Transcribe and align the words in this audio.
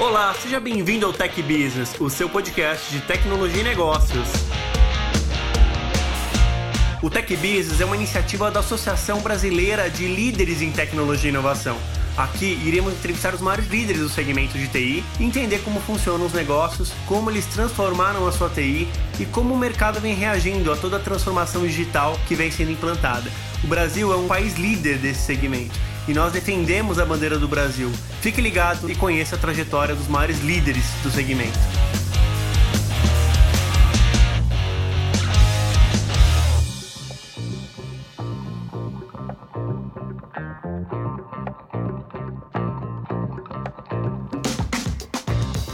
Olá, 0.00 0.34
seja 0.34 0.58
bem-vindo 0.58 1.06
ao 1.06 1.12
Tech 1.12 1.40
Business, 1.42 1.94
o 2.00 2.08
seu 2.08 2.28
podcast 2.28 2.90
de 2.90 3.00
tecnologia 3.02 3.60
e 3.60 3.64
negócios. 3.64 4.26
O 7.02 7.10
Tech 7.10 7.36
Business 7.36 7.80
é 7.80 7.84
uma 7.84 7.94
iniciativa 7.94 8.50
da 8.50 8.60
Associação 8.60 9.20
Brasileira 9.20 9.90
de 9.90 10.06
Líderes 10.06 10.62
em 10.62 10.72
Tecnologia 10.72 11.28
e 11.28 11.32
Inovação. 11.32 11.76
Aqui 12.16 12.58
iremos 12.64 12.94
entrevistar 12.94 13.34
os 13.34 13.40
maiores 13.40 13.68
líderes 13.68 14.00
do 14.02 14.08
segmento 14.08 14.58
de 14.58 14.66
TI, 14.66 15.04
entender 15.20 15.60
como 15.60 15.80
funcionam 15.80 16.26
os 16.26 16.32
negócios, 16.32 16.92
como 17.06 17.30
eles 17.30 17.46
transformaram 17.46 18.26
a 18.26 18.32
sua 18.32 18.48
TI 18.48 18.88
e 19.20 19.26
como 19.26 19.54
o 19.54 19.58
mercado 19.58 20.00
vem 20.00 20.14
reagindo 20.14 20.72
a 20.72 20.76
toda 20.76 20.96
a 20.96 21.00
transformação 21.00 21.66
digital 21.66 22.18
que 22.26 22.34
vem 22.34 22.50
sendo 22.50 22.72
implantada. 22.72 23.30
O 23.62 23.66
Brasil 23.66 24.12
é 24.12 24.16
um 24.16 24.26
país 24.26 24.54
líder 24.54 24.98
desse 24.98 25.20
segmento 25.20 25.78
e 26.08 26.12
nós 26.12 26.32
defendemos 26.32 26.98
a 26.98 27.04
bandeira 27.04 27.38
do 27.38 27.46
Brasil. 27.46 27.90
Fique 28.22 28.40
ligado 28.40 28.88
e 28.88 28.94
conheça 28.94 29.34
a 29.34 29.38
trajetória 29.38 29.96
dos 29.96 30.06
maiores 30.06 30.38
líderes 30.42 30.84
do 31.02 31.10
segmento. 31.10 31.58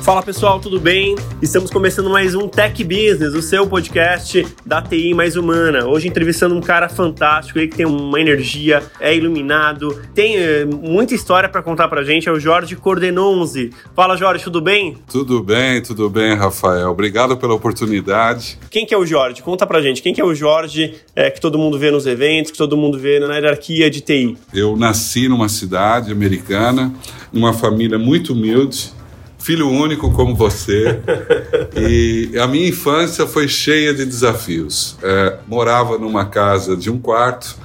Fala 0.08 0.22
pessoal, 0.22 0.58
tudo 0.58 0.80
bem? 0.80 1.16
Estamos 1.42 1.70
começando 1.70 2.08
mais 2.08 2.34
um 2.34 2.48
Tech 2.48 2.82
Business, 2.82 3.34
o 3.34 3.42
seu 3.42 3.66
podcast 3.66 4.42
da 4.64 4.80
TI 4.80 5.12
mais 5.12 5.36
humana. 5.36 5.86
Hoje 5.86 6.08
entrevistando 6.08 6.54
um 6.54 6.62
cara 6.62 6.88
fantástico 6.88 7.58
aí 7.58 7.68
que 7.68 7.76
tem 7.76 7.84
uma 7.84 8.18
energia, 8.18 8.82
é 8.98 9.14
iluminado, 9.14 10.02
tem 10.14 10.38
é, 10.38 10.64
muita 10.64 11.14
história 11.14 11.46
para 11.46 11.62
contar 11.62 11.88
pra 11.88 12.02
gente, 12.02 12.26
é 12.26 12.32
o 12.32 12.40
Jorge 12.40 12.74
Cordenonze. 12.74 13.70
Fala 13.94 14.16
Jorge, 14.16 14.42
tudo 14.42 14.62
bem? 14.62 14.96
Tudo 15.12 15.42
bem, 15.42 15.82
tudo 15.82 16.08
bem, 16.08 16.34
Rafael. 16.34 16.88
Obrigado 16.88 17.36
pela 17.36 17.52
oportunidade. 17.52 18.58
Quem 18.70 18.86
que 18.86 18.94
é 18.94 18.96
o 18.96 19.04
Jorge? 19.04 19.42
Conta 19.42 19.66
pra 19.66 19.82
gente. 19.82 20.00
Quem 20.00 20.14
que 20.14 20.22
é 20.22 20.24
o 20.24 20.34
Jorge 20.34 20.94
é, 21.14 21.30
que 21.30 21.38
todo 21.38 21.58
mundo 21.58 21.78
vê 21.78 21.90
nos 21.90 22.06
eventos, 22.06 22.50
que 22.50 22.56
todo 22.56 22.78
mundo 22.78 22.98
vê 22.98 23.20
na 23.20 23.34
hierarquia 23.34 23.90
de 23.90 24.00
TI? 24.00 24.38
Eu 24.54 24.74
nasci 24.74 25.28
numa 25.28 25.50
cidade 25.50 26.10
americana, 26.10 26.94
numa 27.30 27.52
família 27.52 27.98
muito 27.98 28.32
humilde 28.32 28.96
filho 29.38 29.68
único 29.68 30.12
como 30.12 30.34
você. 30.34 31.00
e 31.76 32.38
a 32.38 32.46
minha 32.46 32.68
infância 32.68 33.26
foi 33.26 33.48
cheia 33.48 33.94
de 33.94 34.04
desafios. 34.04 34.96
É, 35.02 35.38
morava 35.46 35.98
numa 35.98 36.26
casa 36.26 36.76
de 36.76 36.90
um 36.90 36.98
quarto, 36.98 37.56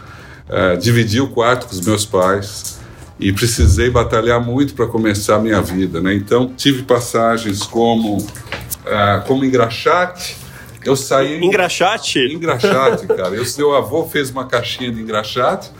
é, 0.49 0.75
dividi 0.75 1.19
o 1.19 1.27
quarto 1.27 1.67
com 1.67 1.73
os 1.73 1.81
meus 1.81 2.05
pais 2.05 2.79
e 3.19 3.31
precisei 3.31 3.89
batalhar 3.89 4.41
muito 4.41 4.73
para 4.73 4.87
começar 4.87 5.35
a 5.35 5.39
minha 5.39 5.61
vida. 5.61 6.01
Né? 6.01 6.13
Então, 6.13 6.53
tive 6.55 6.83
passagens 6.83 7.63
como, 7.63 8.25
é, 8.85 9.21
como 9.27 9.43
engraxate. 9.43 10.37
Eu 10.85 10.95
saí. 10.95 11.43
Engraxate? 11.43 12.19
Engraxate, 12.19 13.07
cara. 13.07 13.41
O 13.41 13.45
seu 13.45 13.73
avô 13.73 14.05
fez 14.05 14.29
uma 14.29 14.45
caixinha 14.45 14.91
de 14.91 15.01
engraxate 15.01 15.71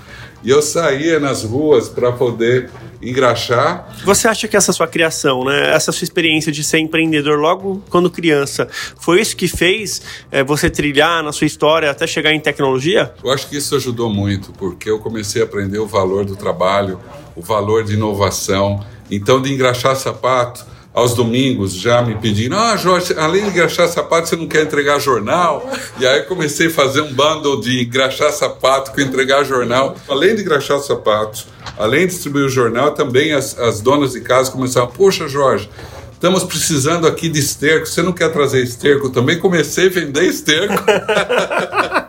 e 0.44 0.50
eu 0.50 0.62
saía 0.62 1.20
nas 1.20 1.44
ruas 1.44 1.88
para 1.88 2.12
poder 2.12 2.70
engraxar. 3.02 3.88
Você 4.06 4.28
acha 4.28 4.48
que 4.48 4.56
essa 4.56 4.72
sua 4.72 4.88
criação, 4.88 5.44
né, 5.46 5.74
essa 5.74 5.92
sua 5.92 6.04
experiência 6.04 6.52
de 6.52 6.64
ser 6.64 6.80
empreendedor 6.80 7.40
logo 7.40 7.84
quando 7.90 8.10
criança, 8.10 8.68
foi 9.00 9.22
isso 9.22 9.36
que 9.36 9.48
fez 9.48 10.02
é, 10.32 10.44
você 10.44 10.70
trilhar 10.70 11.24
na 11.24 11.32
sua 11.32 11.48
história 11.48 11.90
até 11.90 12.08
chegar 12.08 12.34
em 12.34 12.40
tecnologia? 12.40 13.14
Eu 13.24 13.32
acho 13.32 13.48
que 13.50 13.58
isso 13.58 13.76
ajudou 13.76 14.10
muito, 14.10 14.52
porque 14.54 14.90
eu 14.90 15.00
comecei 15.00 15.42
a 15.42 15.46
aprender 15.46 15.80
o 15.80 15.88
valor 15.88 16.26
do 16.26 16.36
trabalho, 16.36 17.00
o 17.36 17.42
valor 17.42 17.84
de 17.84 17.94
inovação. 17.94 18.84
Então, 19.12 19.42
de 19.42 19.54
engraxar 19.54 19.96
sapato, 19.96 20.66
aos 20.94 21.16
domingos 21.16 21.74
já 21.74 22.02
me 22.02 22.16
pedindo: 22.16 22.56
Ah, 22.56 22.78
Jorge, 22.78 23.14
além 23.18 23.44
de 23.44 23.50
engraxar 23.50 23.88
sapato, 23.88 24.30
você 24.30 24.36
não 24.36 24.48
quer 24.48 24.64
entregar 24.64 25.00
jornal? 25.00 25.70
E 26.00 26.06
aí 26.06 26.22
comecei 26.24 26.68
a 26.68 26.70
fazer 26.70 27.02
um 27.02 27.14
bundle 27.14 27.60
de 27.60 27.84
engraxar 27.84 28.32
sapato 28.32 28.92
com 28.92 29.02
entregar 29.02 29.44
jornal. 29.44 29.96
Além 30.08 30.36
de 30.36 30.42
engraxar 30.42 30.80
sapatos, 30.80 31.48
além 31.78 32.02
de 32.02 32.14
distribuir 32.14 32.46
o 32.46 32.50
jornal, 32.50 32.92
também 32.92 33.34
as, 33.34 33.58
as 33.58 33.82
donas 33.82 34.12
de 34.12 34.22
casa 34.22 34.52
começaram: 34.52 34.88
Poxa, 34.88 35.28
Jorge, 35.28 35.70
estamos 36.14 36.44
precisando 36.44 37.08
aqui 37.08 37.28
de 37.28 37.40
esterco, 37.40 37.88
você 37.88 38.02
não 38.02 38.14
quer 38.14 38.32
trazer 38.32 38.64
esterco? 38.64 39.10
Também 39.10 39.40
comecei 39.40 39.88
a 39.88 39.90
vender 39.90 40.24
esterco. 40.26 40.84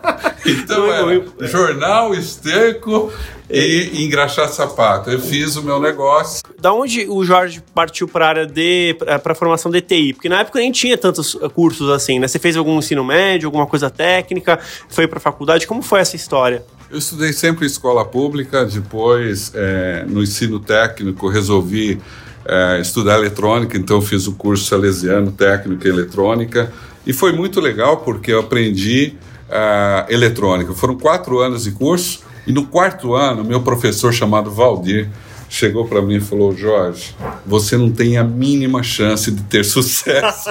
então, 0.45 0.91
é, 0.91 1.47
jornal, 1.47 2.13
esterco 2.13 3.11
e 3.49 4.03
engraxar 4.03 4.47
sapato. 4.49 5.09
Eu 5.09 5.19
fiz 5.19 5.55
o 5.55 5.63
meu 5.63 5.79
negócio. 5.79 6.41
Da 6.59 6.73
onde 6.73 7.07
o 7.07 7.23
Jorge 7.23 7.61
partiu 7.73 8.07
para 8.07 8.25
a 8.25 8.29
área 8.29 8.45
de 8.45 8.95
para 9.23 9.35
formação 9.35 9.71
de 9.71 9.81
TI? 9.81 10.13
Porque 10.13 10.29
na 10.29 10.39
época 10.39 10.59
nem 10.59 10.71
tinha 10.71 10.97
tantos 10.97 11.35
cursos 11.53 11.89
assim, 11.89 12.19
né? 12.19 12.27
Você 12.27 12.39
fez 12.39 12.57
algum 12.57 12.77
ensino 12.79 13.03
médio, 13.03 13.47
alguma 13.47 13.67
coisa 13.67 13.89
técnica, 13.89 14.59
foi 14.89 15.07
para 15.07 15.17
a 15.17 15.21
faculdade? 15.21 15.67
Como 15.67 15.81
foi 15.81 15.99
essa 15.99 16.15
história? 16.15 16.63
Eu 16.89 16.97
estudei 16.97 17.33
sempre 17.33 17.65
em 17.65 17.67
escola 17.67 18.05
pública, 18.05 18.65
depois 18.65 19.51
é, 19.53 20.05
no 20.07 20.23
ensino 20.23 20.59
técnico 20.59 21.27
resolvi 21.27 21.99
é, 22.45 22.79
estudar 22.79 23.15
eletrônica, 23.15 23.77
então 23.77 24.01
fiz 24.01 24.27
o 24.27 24.33
curso 24.33 24.65
salesiano 24.65 25.31
técnico 25.31 25.85
em 25.87 25.89
eletrônica 25.89 26.71
e 27.05 27.13
foi 27.13 27.31
muito 27.31 27.59
legal 27.59 27.97
porque 27.97 28.31
eu 28.31 28.39
aprendi 28.39 29.15
uh, 29.49 30.11
eletrônica. 30.11 30.73
Foram 30.73 30.97
quatro 30.97 31.39
anos 31.39 31.63
de 31.63 31.71
curso 31.71 32.21
e 32.47 32.51
no 32.51 32.65
quarto 32.67 33.13
ano, 33.13 33.43
meu 33.43 33.61
professor 33.61 34.13
chamado 34.13 34.51
Valdir 34.51 35.09
chegou 35.49 35.87
para 35.87 36.01
mim 36.01 36.15
e 36.15 36.19
falou: 36.19 36.55
Jorge, 36.55 37.15
você 37.45 37.77
não 37.77 37.91
tem 37.91 38.17
a 38.17 38.23
mínima 38.23 38.83
chance 38.83 39.31
de 39.31 39.41
ter 39.43 39.63
sucesso. 39.65 40.49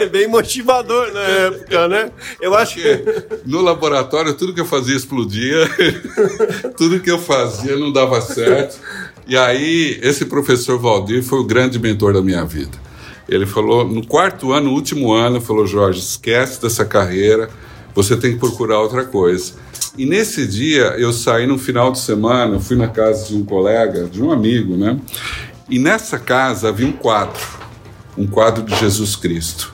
é 0.00 0.06
bem 0.10 0.28
motivador 0.28 1.12
na 1.12 1.20
época, 1.20 1.88
né? 1.88 2.10
Eu 2.40 2.54
acho 2.54 2.74
que 2.74 3.04
no 3.46 3.60
laboratório 3.60 4.34
tudo 4.34 4.54
que 4.54 4.60
eu 4.60 4.66
fazia 4.66 4.96
explodia, 4.96 5.68
tudo 6.76 7.00
que 7.00 7.10
eu 7.10 7.18
fazia 7.18 7.76
não 7.76 7.92
dava 7.92 8.20
certo. 8.20 8.78
E 9.26 9.36
aí, 9.36 10.00
esse 10.02 10.24
professor 10.24 10.78
Valdir 10.78 11.22
foi 11.22 11.38
o 11.38 11.44
grande 11.44 11.78
mentor 11.78 12.12
da 12.12 12.20
minha 12.20 12.44
vida. 12.44 12.76
Ele 13.32 13.46
falou, 13.46 13.88
no 13.88 14.06
quarto 14.06 14.52
ano, 14.52 14.66
no 14.66 14.74
último 14.74 15.12
ano, 15.12 15.40
falou: 15.40 15.66
Jorge, 15.66 16.00
esquece 16.00 16.60
dessa 16.60 16.84
carreira, 16.84 17.48
você 17.94 18.16
tem 18.16 18.34
que 18.34 18.38
procurar 18.38 18.80
outra 18.80 19.04
coisa. 19.04 19.54
E 19.96 20.04
nesse 20.04 20.46
dia 20.46 20.94
eu 20.98 21.12
saí 21.12 21.46
no 21.46 21.58
final 21.58 21.90
de 21.92 21.98
semana, 21.98 22.60
fui 22.60 22.76
na 22.76 22.88
casa 22.88 23.28
de 23.28 23.36
um 23.36 23.44
colega, 23.44 24.04
de 24.04 24.22
um 24.22 24.30
amigo, 24.30 24.76
né? 24.76 24.98
E 25.68 25.78
nessa 25.78 26.18
casa 26.18 26.68
havia 26.68 26.86
um 26.86 26.92
quadro, 26.92 27.42
um 28.16 28.26
quadro 28.26 28.62
de 28.62 28.74
Jesus 28.76 29.16
Cristo. 29.16 29.72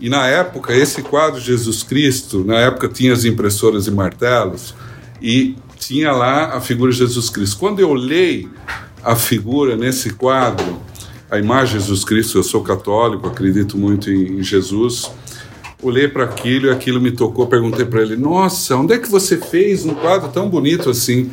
E 0.00 0.08
na 0.08 0.26
época, 0.26 0.74
esse 0.74 1.02
quadro 1.02 1.40
de 1.40 1.46
Jesus 1.46 1.82
Cristo, 1.82 2.44
na 2.44 2.58
época 2.58 2.88
tinha 2.88 3.12
as 3.12 3.24
impressoras 3.24 3.86
e 3.86 3.90
martelos, 3.90 4.74
e 5.20 5.56
tinha 5.78 6.12
lá 6.12 6.56
a 6.56 6.60
figura 6.60 6.92
de 6.92 6.98
Jesus 6.98 7.30
Cristo. 7.30 7.58
Quando 7.58 7.80
eu 7.80 7.88
olhei 7.88 8.48
a 9.02 9.14
figura 9.14 9.76
nesse 9.76 10.10
quadro, 10.10 10.80
a 11.32 11.38
imagem 11.38 11.78
de 11.78 11.80
Jesus 11.80 12.04
Cristo, 12.04 12.36
eu 12.36 12.42
sou 12.42 12.62
católico, 12.62 13.26
acredito 13.26 13.78
muito 13.78 14.10
em 14.10 14.42
Jesus, 14.42 15.10
olhei 15.82 16.06
para 16.06 16.24
aquilo 16.24 16.66
e 16.66 16.70
aquilo 16.70 17.00
me 17.00 17.10
tocou. 17.10 17.46
Perguntei 17.46 17.86
para 17.86 18.02
ele: 18.02 18.16
Nossa, 18.16 18.76
onde 18.76 18.92
é 18.92 18.98
que 18.98 19.08
você 19.08 19.38
fez 19.38 19.86
um 19.86 19.94
quadro 19.94 20.28
tão 20.28 20.50
bonito 20.50 20.90
assim? 20.90 21.32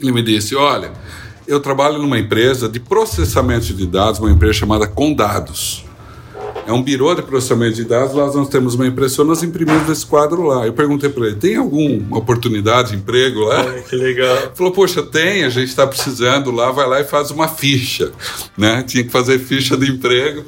Ele 0.00 0.12
me 0.12 0.22
disse: 0.22 0.56
Olha, 0.56 0.92
eu 1.46 1.60
trabalho 1.60 1.98
numa 1.98 2.18
empresa 2.18 2.70
de 2.70 2.80
processamento 2.80 3.74
de 3.74 3.86
dados, 3.86 4.18
uma 4.18 4.30
empresa 4.30 4.54
chamada 4.54 4.86
Condados 4.86 5.84
é 6.66 6.72
um 6.72 6.82
birô 6.82 7.14
de 7.14 7.22
processamento 7.22 7.76
de 7.76 7.84
dados, 7.84 8.14
lá 8.14 8.26
nós 8.26 8.48
temos 8.48 8.74
uma 8.74 8.86
impressora, 8.86 9.28
nós 9.28 9.42
imprimimos 9.42 9.88
esse 9.88 10.06
quadro 10.06 10.42
lá. 10.42 10.66
Eu 10.66 10.72
perguntei 10.72 11.08
para 11.10 11.26
ele, 11.26 11.36
tem 11.36 11.56
alguma 11.56 12.18
oportunidade 12.18 12.90
de 12.90 12.96
emprego 12.96 13.40
lá? 13.40 13.62
É, 13.62 13.80
que 13.82 13.96
legal. 13.96 14.36
Ele 14.36 14.50
falou, 14.54 14.72
poxa, 14.72 15.02
tem, 15.02 15.44
a 15.44 15.48
gente 15.48 15.68
está 15.68 15.86
precisando 15.86 16.50
lá, 16.50 16.70
vai 16.70 16.88
lá 16.88 17.00
e 17.00 17.04
faz 17.04 17.30
uma 17.30 17.48
ficha, 17.48 18.12
né? 18.56 18.82
Tinha 18.82 19.04
que 19.04 19.10
fazer 19.10 19.38
ficha 19.38 19.76
de 19.76 19.90
emprego. 19.90 20.44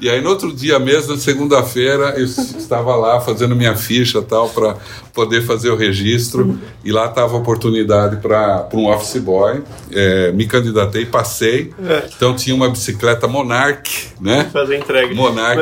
E 0.00 0.08
aí 0.08 0.20
no 0.20 0.30
outro 0.30 0.52
dia 0.52 0.78
mesmo, 0.78 1.14
na 1.14 1.20
segunda-feira, 1.20 2.14
eu 2.16 2.24
estava 2.24 2.94
lá 2.96 3.20
fazendo 3.20 3.54
minha 3.54 3.76
ficha 3.76 4.20
tal, 4.22 4.48
para 4.48 4.76
poder 5.14 5.42
fazer 5.42 5.70
o 5.70 5.76
registro, 5.76 6.58
e 6.84 6.90
lá 6.90 7.06
estava 7.06 7.34
a 7.34 7.38
oportunidade 7.38 8.16
para 8.16 8.68
um 8.74 8.88
office 8.88 9.22
boy, 9.22 9.62
é, 9.92 10.32
me 10.32 10.46
candidatei, 10.46 11.06
passei, 11.06 11.72
é. 11.86 12.08
então 12.14 12.34
tinha 12.34 12.54
uma 12.54 12.68
bicicleta 12.68 13.28
Monarch, 13.28 14.08
né? 14.20 14.50
Fazer 14.52 14.78
entrega. 14.78 15.14
Monarch 15.14 15.54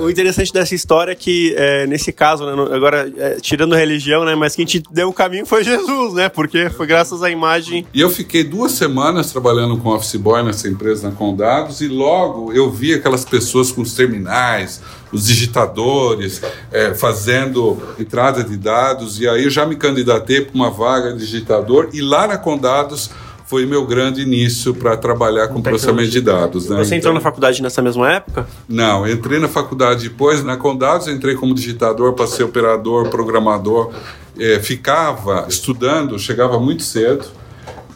o 0.00 0.10
interessante 0.10 0.52
dessa 0.52 0.74
história 0.74 1.12
é 1.12 1.14
que, 1.14 1.54
é, 1.56 1.86
nesse 1.86 2.12
caso, 2.12 2.46
né, 2.46 2.52
agora, 2.74 3.12
é, 3.16 3.36
tirando 3.40 3.74
religião, 3.74 4.24
né, 4.24 4.34
mas 4.34 4.54
quem 4.54 4.64
te 4.64 4.82
deu 4.90 5.08
o 5.08 5.12
caminho 5.12 5.44
foi 5.44 5.62
Jesus, 5.64 6.14
né? 6.14 6.28
Porque 6.28 6.70
foi 6.70 6.86
graças 6.86 7.22
à 7.22 7.30
imagem. 7.30 7.86
E 7.92 8.00
eu 8.00 8.10
fiquei 8.10 8.44
duas 8.44 8.72
semanas 8.72 9.32
trabalhando 9.32 9.76
com 9.78 9.90
Office 9.90 10.16
Boy 10.16 10.42
nessa 10.42 10.68
empresa 10.68 11.08
na 11.08 11.16
Condados 11.16 11.80
e 11.80 11.88
logo 11.88 12.52
eu 12.52 12.70
vi 12.70 12.94
aquelas 12.94 13.24
pessoas 13.24 13.72
com 13.72 13.82
os 13.82 13.94
terminais, 13.94 14.80
os 15.12 15.26
digitadores, 15.26 16.42
é, 16.72 16.94
fazendo 16.94 17.80
entrada 17.98 18.42
de 18.42 18.56
dados, 18.56 19.20
e 19.20 19.28
aí 19.28 19.44
eu 19.44 19.50
já 19.50 19.64
me 19.64 19.76
candidatei 19.76 20.40
para 20.40 20.54
uma 20.54 20.70
vaga 20.70 21.12
de 21.12 21.18
digitador, 21.18 21.88
e 21.92 22.00
lá 22.00 22.26
na 22.26 22.36
Condados 22.36 23.10
foi 23.46 23.64
meu 23.64 23.86
grande 23.86 24.22
início 24.22 24.74
para 24.74 24.96
trabalhar 24.96 25.48
com 25.48 25.62
processamento 25.62 26.10
de 26.10 26.20
dados. 26.20 26.68
Né? 26.68 26.78
Você 26.78 26.96
entrou 26.96 27.12
então, 27.12 27.14
na 27.14 27.20
faculdade 27.20 27.62
nessa 27.62 27.80
mesma 27.80 28.12
época? 28.12 28.46
Não, 28.68 29.08
entrei 29.08 29.38
na 29.38 29.48
faculdade 29.48 30.08
depois, 30.08 30.42
na 30.42 30.56
Condados, 30.56 31.06
entrei 31.06 31.36
como 31.36 31.54
digitador, 31.54 32.12
passei 32.14 32.44
operador, 32.44 33.08
programador, 33.08 33.92
é, 34.38 34.58
ficava 34.58 35.46
estudando, 35.48 36.18
chegava 36.18 36.58
muito 36.58 36.82
cedo, 36.82 37.26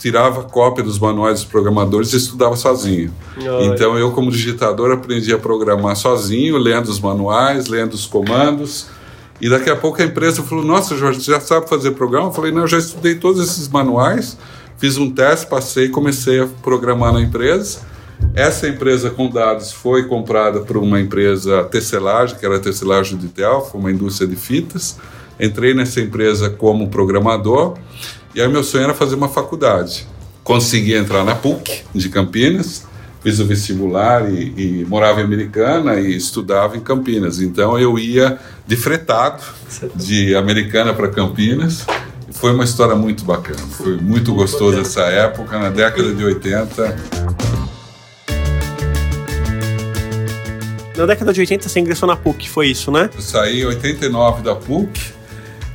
tirava 0.01 0.43
cópia 0.43 0.83
dos 0.83 0.99
manuais 0.99 1.41
dos 1.41 1.45
programadores 1.45 2.13
e 2.13 2.17
estudava 2.17 2.57
sozinho. 2.57 3.13
Ai. 3.37 3.67
Então 3.67 3.97
eu, 3.97 4.11
como 4.11 4.31
digitador, 4.31 4.91
aprendi 4.91 5.33
a 5.33 5.39
programar 5.39 5.95
sozinho, 5.95 6.59
lendo 6.59 6.89
os 6.89 6.99
manuais, 6.99 7.69
lendo 7.69 7.93
os 7.93 8.07
comandos. 8.07 8.87
E 9.41 9.49
daqui 9.49 9.71
a 9.71 9.77
pouco 9.77 10.03
a 10.03 10.05
empresa 10.05 10.43
falou: 10.43 10.65
Nossa, 10.65 10.97
Jorge, 10.97 11.23
você 11.23 11.31
já 11.31 11.41
sabe 11.41 11.69
fazer 11.69 11.93
programa? 11.93 12.29
Eu 12.29 12.33
falei: 12.33 12.51
Não, 12.51 12.63
eu 12.63 12.69
já 12.69 12.79
estudei 12.79 13.15
todos 13.15 13.43
esses 13.43 13.69
manuais 13.69 14.37
Fiz 14.81 14.97
um 14.97 15.11
teste, 15.11 15.47
passei 15.47 15.85
e 15.85 15.89
comecei 15.91 16.41
a 16.41 16.47
programar 16.47 17.13
na 17.13 17.21
empresa. 17.21 17.81
Essa 18.35 18.67
empresa 18.67 19.11
com 19.11 19.29
dados 19.29 19.73
foi 19.73 20.05
comprada 20.09 20.61
por 20.61 20.79
uma 20.79 20.99
empresa 20.99 21.65
tecelagem, 21.65 22.39
que 22.39 22.47
era 22.47 22.57
a 22.57 22.59
tecelagem 22.59 23.19
de 23.19 23.29
Telfo, 23.29 23.77
uma 23.77 23.93
indústria 23.93 24.27
de 24.27 24.37
fitas. 24.37 24.99
Entrei 25.39 25.75
nessa 25.75 26.01
empresa 26.01 26.49
como 26.49 26.89
programador 26.89 27.77
e 28.35 28.41
aí 28.41 28.49
meu 28.49 28.63
sonho 28.63 28.85
era 28.85 28.95
fazer 28.95 29.15
uma 29.15 29.29
faculdade. 29.29 30.07
Consegui 30.43 30.95
entrar 30.95 31.25
na 31.25 31.35
PUC 31.35 31.83
de 31.95 32.09
Campinas, 32.09 32.87
fiz 33.23 33.39
o 33.39 33.47
vestibular 33.47 34.31
e, 34.33 34.55
e 34.57 34.85
morava 34.87 35.21
em 35.21 35.25
Americana 35.25 36.01
e 36.01 36.17
estudava 36.17 36.77
em 36.77 36.81
Campinas. 36.81 37.41
Então 37.41 37.79
eu 37.79 37.99
ia 37.99 38.39
de 38.67 38.77
fretado 38.77 39.43
de 39.95 40.35
Americana 40.35 40.95
para 40.95 41.09
Campinas 41.09 41.85
foi 42.33 42.53
uma 42.53 42.65
história 42.65 42.95
muito 42.95 43.25
bacana. 43.25 43.59
Foi 43.59 43.97
muito 43.97 44.33
gostoso 44.33 44.81
essa 44.81 45.03
época, 45.03 45.59
na 45.59 45.69
década 45.69 46.15
de 46.15 46.25
80. 46.25 46.97
Na 50.97 51.07
década 51.07 51.33
de 51.33 51.41
80 51.41 51.69
você 51.69 51.81
ingressou 51.81 52.07
na 52.07 52.17
PUC, 52.17 52.49
foi 52.49 52.69
isso, 52.69 52.91
né? 52.91 53.11
Eu 53.15 53.21
saí 53.21 53.63
em 53.63 53.67
89 53.67 54.43
da 54.43 54.55
PUC 54.55 55.13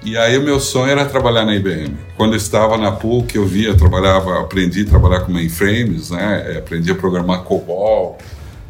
e 0.06 0.18
aí 0.18 0.38
o 0.38 0.44
meu 0.44 0.60
sonho 0.60 0.92
era 0.92 1.06
trabalhar 1.06 1.46
na 1.46 1.56
IBM. 1.56 1.98
Quando 2.16 2.34
eu 2.34 2.38
estava 2.38 2.78
na 2.78 2.92
PUC, 2.92 3.36
eu 3.36 3.46
via, 3.46 3.76
trabalhava, 3.76 4.40
aprendi 4.40 4.84
a 4.84 4.86
trabalhar 4.86 5.22
com 5.22 5.32
mainframes, 5.32 6.12
né? 6.12 6.54
É, 6.54 6.58
aprendi 6.60 6.92
a 6.92 6.96
programar 6.96 7.44
COBOL. 7.44 8.18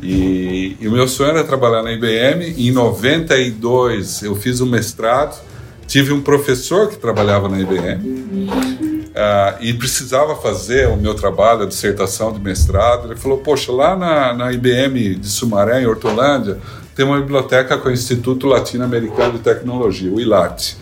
E, 0.01 0.77
e 0.79 0.87
o 0.87 0.91
meu 0.91 1.07
sonho 1.07 1.31
era 1.31 1.43
trabalhar 1.43 1.83
na 1.83 1.91
IBM. 1.91 2.55
Em 2.57 2.71
92 2.71 4.23
eu 4.23 4.35
fiz 4.35 4.61
um 4.61 4.65
mestrado 4.65 5.39
Tive 5.87 6.11
um 6.11 6.21
professor 6.21 6.89
que 6.89 6.97
trabalhava 6.97 7.47
na 7.47 7.59
IBM 7.59 8.01
uh, 8.01 9.11
ah, 9.15 9.55
e 9.61 9.73
precisava 9.73 10.35
fazer 10.35 10.87
o 10.89 10.97
meu 10.97 11.13
trabalho, 11.13 11.61
a 11.61 11.65
dissertação 11.65 12.33
de 12.33 12.39
mestrado. 12.39 13.07
Ele 13.07 13.15
falou: 13.15 13.37
Poxa, 13.37 13.71
lá 13.71 13.95
na, 13.95 14.33
na 14.33 14.51
IBM 14.51 15.15
de 15.15 15.27
Sumaré, 15.27 15.83
em 15.83 15.85
Hortolândia, 15.85 16.57
tem 16.95 17.05
uma 17.05 17.19
biblioteca 17.19 17.77
com 17.77 17.89
o 17.89 17.91
Instituto 17.91 18.47
Latino-Americano 18.47 19.33
de 19.33 19.39
Tecnologia, 19.39 20.11
o 20.11 20.19
ILAT. 20.19 20.75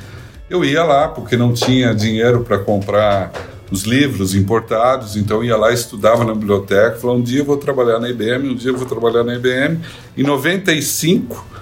Eu 0.50 0.64
ia 0.64 0.84
lá 0.84 1.08
porque 1.08 1.36
não 1.36 1.54
tinha 1.54 1.94
dinheiro 1.94 2.44
para 2.44 2.60
comprar 2.60 3.32
os 3.72 3.84
livros 3.84 4.36
importados, 4.36 5.16
então 5.16 5.44
ia 5.44 5.58
lá 5.58 5.74
estudava 5.74 6.24
na 6.24 6.36
biblioteca, 6.36 6.98
falou 6.98 7.18
um 7.18 7.22
dia 7.22 7.40
eu 7.40 7.46
vou 7.46 7.58
trabalhar 7.58 8.00
na 8.00 8.10
IBM, 8.10 8.50
um 8.50 8.56
dia 8.56 8.70
eu 8.70 8.78
vou 8.78 8.86
trabalhar 8.86 9.24
na 9.24 9.36
IBM. 9.36 9.80
Em 10.16 10.24
95 10.24 11.54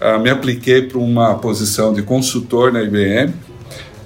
Uh, 0.00 0.20
me 0.20 0.28
apliquei 0.28 0.82
para 0.82 0.98
uma 0.98 1.36
posição 1.36 1.92
de 1.92 2.02
consultor 2.02 2.70
na 2.70 2.82
IBM. 2.82 3.32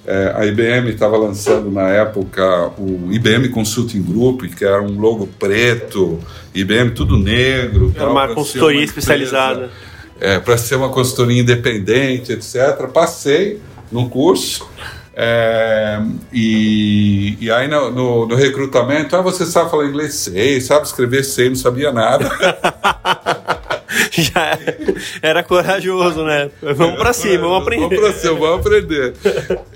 É, 0.07 0.33
a 0.35 0.47
IBM 0.47 0.89
estava 0.91 1.17
lançando 1.17 1.71
na 1.71 1.89
época 1.89 2.73
o 2.79 3.13
IBM 3.13 3.49
Consulting 3.51 4.03
Group, 4.03 4.43
que 4.57 4.65
era 4.65 4.83
um 4.83 4.99
logo 4.99 5.27
preto, 5.39 6.19
IBM 6.55 6.93
tudo 6.93 7.19
negro. 7.19 7.93
Era 7.95 8.11
uma 8.11 8.29
consultoria 8.29 8.81
uma 8.81 8.85
especializada. 8.85 9.71
É, 10.19 10.39
para 10.39 10.57
ser 10.57 10.77
uma 10.77 10.89
consultoria 10.89 11.41
independente, 11.41 12.33
etc. 12.33 12.89
Passei 12.93 13.61
no 13.91 14.09
curso. 14.09 14.69
É, 15.13 16.01
e, 16.33 17.37
e 17.41 17.51
aí 17.51 17.69
no, 17.69 17.91
no, 17.91 18.27
no, 18.27 18.35
recrutamento, 18.35 19.15
ah, 19.15 19.21
você 19.21 19.45
sabe 19.45 19.71
falar 19.71 19.87
inglês? 19.87 20.15
Sei, 20.15 20.61
sabe 20.61 20.87
escrever? 20.87 21.25
Sei, 21.25 21.49
não 21.49 21.57
sabia 21.57 21.93
nada. 21.93 22.31
já 24.13 24.59
era 25.21 25.43
corajoso, 25.43 26.25
né? 26.25 26.51
Vamos 26.63 26.97
para 26.97 27.13
cima, 27.13 27.49
vamos 27.49 27.63
aprender. 27.63 27.97
Vamos 27.97 28.01
para 28.01 28.13
cima, 28.21 28.35
vamos 28.39 28.67
aprender. 28.67 29.15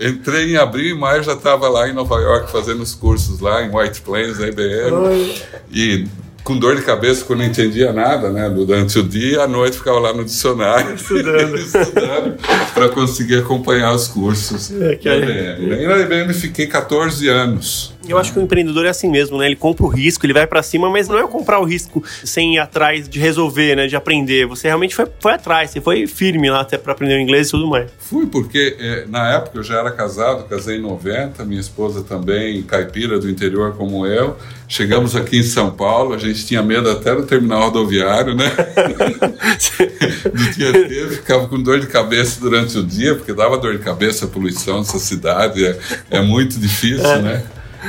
Entrei 0.00 0.52
em 0.52 0.56
abril 0.56 0.96
e 0.96 0.98
maio, 0.98 1.22
já 1.22 1.34
estava 1.34 1.68
lá 1.68 1.88
em 1.88 1.92
Nova 1.92 2.20
York 2.20 2.50
fazendo 2.50 2.82
os 2.82 2.94
cursos 2.94 3.40
lá 3.40 3.62
em 3.62 3.74
White 3.74 4.00
Plains, 4.02 4.38
na 4.38 4.46
IBM. 4.48 5.34
E 5.70 6.06
com 6.44 6.58
dor 6.58 6.76
de 6.76 6.82
cabeça, 6.82 7.24
quando 7.24 7.38
não 7.38 7.46
entendia 7.46 7.90
nada, 7.90 8.30
né? 8.30 8.48
Durante 8.50 8.98
o 8.98 9.02
dia, 9.02 9.42
à 9.42 9.48
noite 9.48 9.78
ficava 9.78 9.98
lá 9.98 10.12
no 10.12 10.22
dicionário. 10.24 10.94
Estudando. 10.94 11.56
estudando 11.56 12.38
para 12.74 12.88
conseguir 12.90 13.38
acompanhar 13.38 13.92
os 13.94 14.06
cursos 14.08 14.70
é, 14.80 14.94
que 14.96 15.08
na 15.08 15.98
IBM 15.98 16.34
fiquei 16.34 16.66
14 16.66 17.26
anos. 17.28 17.93
Eu 18.08 18.18
acho 18.18 18.32
que 18.32 18.38
o 18.38 18.42
empreendedor 18.42 18.86
é 18.86 18.88
assim 18.88 19.10
mesmo, 19.10 19.38
né? 19.38 19.46
Ele 19.46 19.56
compra 19.56 19.84
o 19.84 19.88
risco, 19.88 20.24
ele 20.26 20.32
vai 20.32 20.46
para 20.46 20.62
cima, 20.62 20.90
mas 20.90 21.08
não 21.08 21.18
é 21.18 21.26
comprar 21.26 21.60
o 21.60 21.64
risco 21.64 22.02
sem 22.24 22.54
ir 22.54 22.58
atrás 22.58 23.08
de 23.08 23.18
resolver, 23.18 23.76
né? 23.76 23.86
De 23.86 23.96
aprender. 23.96 24.46
Você 24.46 24.68
realmente 24.68 24.94
foi, 24.94 25.06
foi 25.18 25.32
atrás, 25.32 25.70
você 25.70 25.80
foi 25.80 26.06
firme 26.06 26.50
lá 26.50 26.60
até 26.60 26.76
para 26.76 26.92
aprender 26.92 27.16
o 27.16 27.20
inglês 27.20 27.48
e 27.48 27.50
tudo 27.52 27.68
mais. 27.68 27.90
Fui, 27.98 28.26
porque 28.26 28.76
é, 28.78 29.06
na 29.08 29.34
época 29.34 29.58
eu 29.58 29.62
já 29.62 29.78
era 29.78 29.90
casado, 29.90 30.44
casei 30.44 30.78
em 30.78 30.82
90, 30.82 31.44
minha 31.44 31.60
esposa 31.60 32.02
também, 32.02 32.62
caipira 32.62 33.18
do 33.18 33.28
interior 33.28 33.76
como 33.76 34.06
eu. 34.06 34.36
Chegamos 34.68 35.14
aqui 35.14 35.38
em 35.38 35.42
São 35.42 35.70
Paulo, 35.70 36.14
a 36.14 36.18
gente 36.18 36.46
tinha 36.46 36.62
medo 36.62 36.90
até 36.90 37.14
do 37.14 37.24
terminal 37.24 37.64
rodoviário, 37.64 38.34
né? 38.34 38.50
do 40.32 40.52
Tietê, 40.52 41.08
ficava 41.10 41.46
com 41.48 41.62
dor 41.62 41.80
de 41.80 41.86
cabeça 41.86 42.40
durante 42.40 42.78
o 42.78 42.82
dia, 42.82 43.14
porque 43.14 43.32
dava 43.32 43.58
dor 43.58 43.76
de 43.76 43.84
cabeça 43.84 44.24
a 44.24 44.28
poluição 44.28 44.80
dessa 44.80 44.98
cidade, 44.98 45.64
é, 45.64 45.78
é 46.10 46.22
muito 46.22 46.58
difícil, 46.58 47.06
é. 47.06 47.22
né? 47.22 47.42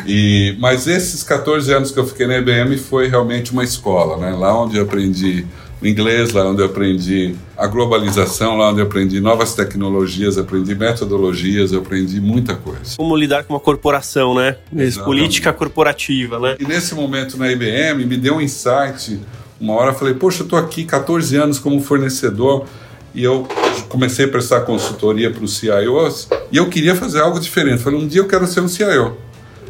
E, 0.05 0.55
mas 0.59 0.87
esses 0.87 1.23
14 1.23 1.71
anos 1.73 1.91
que 1.91 1.99
eu 1.99 2.05
fiquei 2.05 2.27
na 2.27 2.37
IBM 2.37 2.77
foi 2.77 3.07
realmente 3.07 3.51
uma 3.51 3.63
escola, 3.63 4.17
né? 4.17 4.35
Lá 4.35 4.59
onde 4.59 4.77
eu 4.77 4.83
aprendi 4.83 5.45
o 5.81 5.87
inglês, 5.87 6.31
lá 6.31 6.49
onde 6.49 6.61
eu 6.61 6.65
aprendi 6.65 7.35
a 7.57 7.67
globalização, 7.67 8.57
lá 8.57 8.69
onde 8.69 8.79
eu 8.79 8.85
aprendi 8.85 9.19
novas 9.19 9.53
tecnologias, 9.53 10.37
aprendi 10.37 10.73
metodologias, 10.75 11.71
eu 11.71 11.79
aprendi 11.79 12.19
muita 12.19 12.55
coisa. 12.55 12.95
Como 12.97 13.15
lidar 13.15 13.43
com 13.43 13.53
uma 13.53 13.59
corporação, 13.59 14.35
né? 14.35 14.57
Exatamente. 14.71 15.03
Política 15.03 15.53
corporativa, 15.53 16.39
né? 16.39 16.55
E 16.59 16.65
nesse 16.65 16.95
momento 16.95 17.37
na 17.37 17.51
IBM 17.51 18.05
me 18.05 18.17
deu 18.17 18.35
um 18.35 18.41
insight. 18.41 19.19
Uma 19.59 19.73
hora 19.73 19.91
eu 19.91 19.95
falei, 19.95 20.13
poxa, 20.13 20.41
eu 20.41 20.45
estou 20.45 20.59
aqui 20.59 20.83
14 20.83 21.35
anos 21.37 21.59
como 21.59 21.81
fornecedor 21.81 22.65
e 23.13 23.23
eu 23.23 23.47
comecei 23.87 24.25
a 24.25 24.27
prestar 24.27 24.61
consultoria 24.61 25.31
para 25.31 25.43
os 25.43 25.57
CIOs 25.57 26.27
e 26.51 26.57
eu 26.57 26.69
queria 26.69 26.95
fazer 26.95 27.21
algo 27.21 27.39
diferente. 27.39 27.81
Falei, 27.81 27.99
um 27.99 28.07
dia 28.07 28.21
eu 28.21 28.27
quero 28.27 28.45
ser 28.45 28.59
um 28.59 28.67
CIO. 28.67 29.17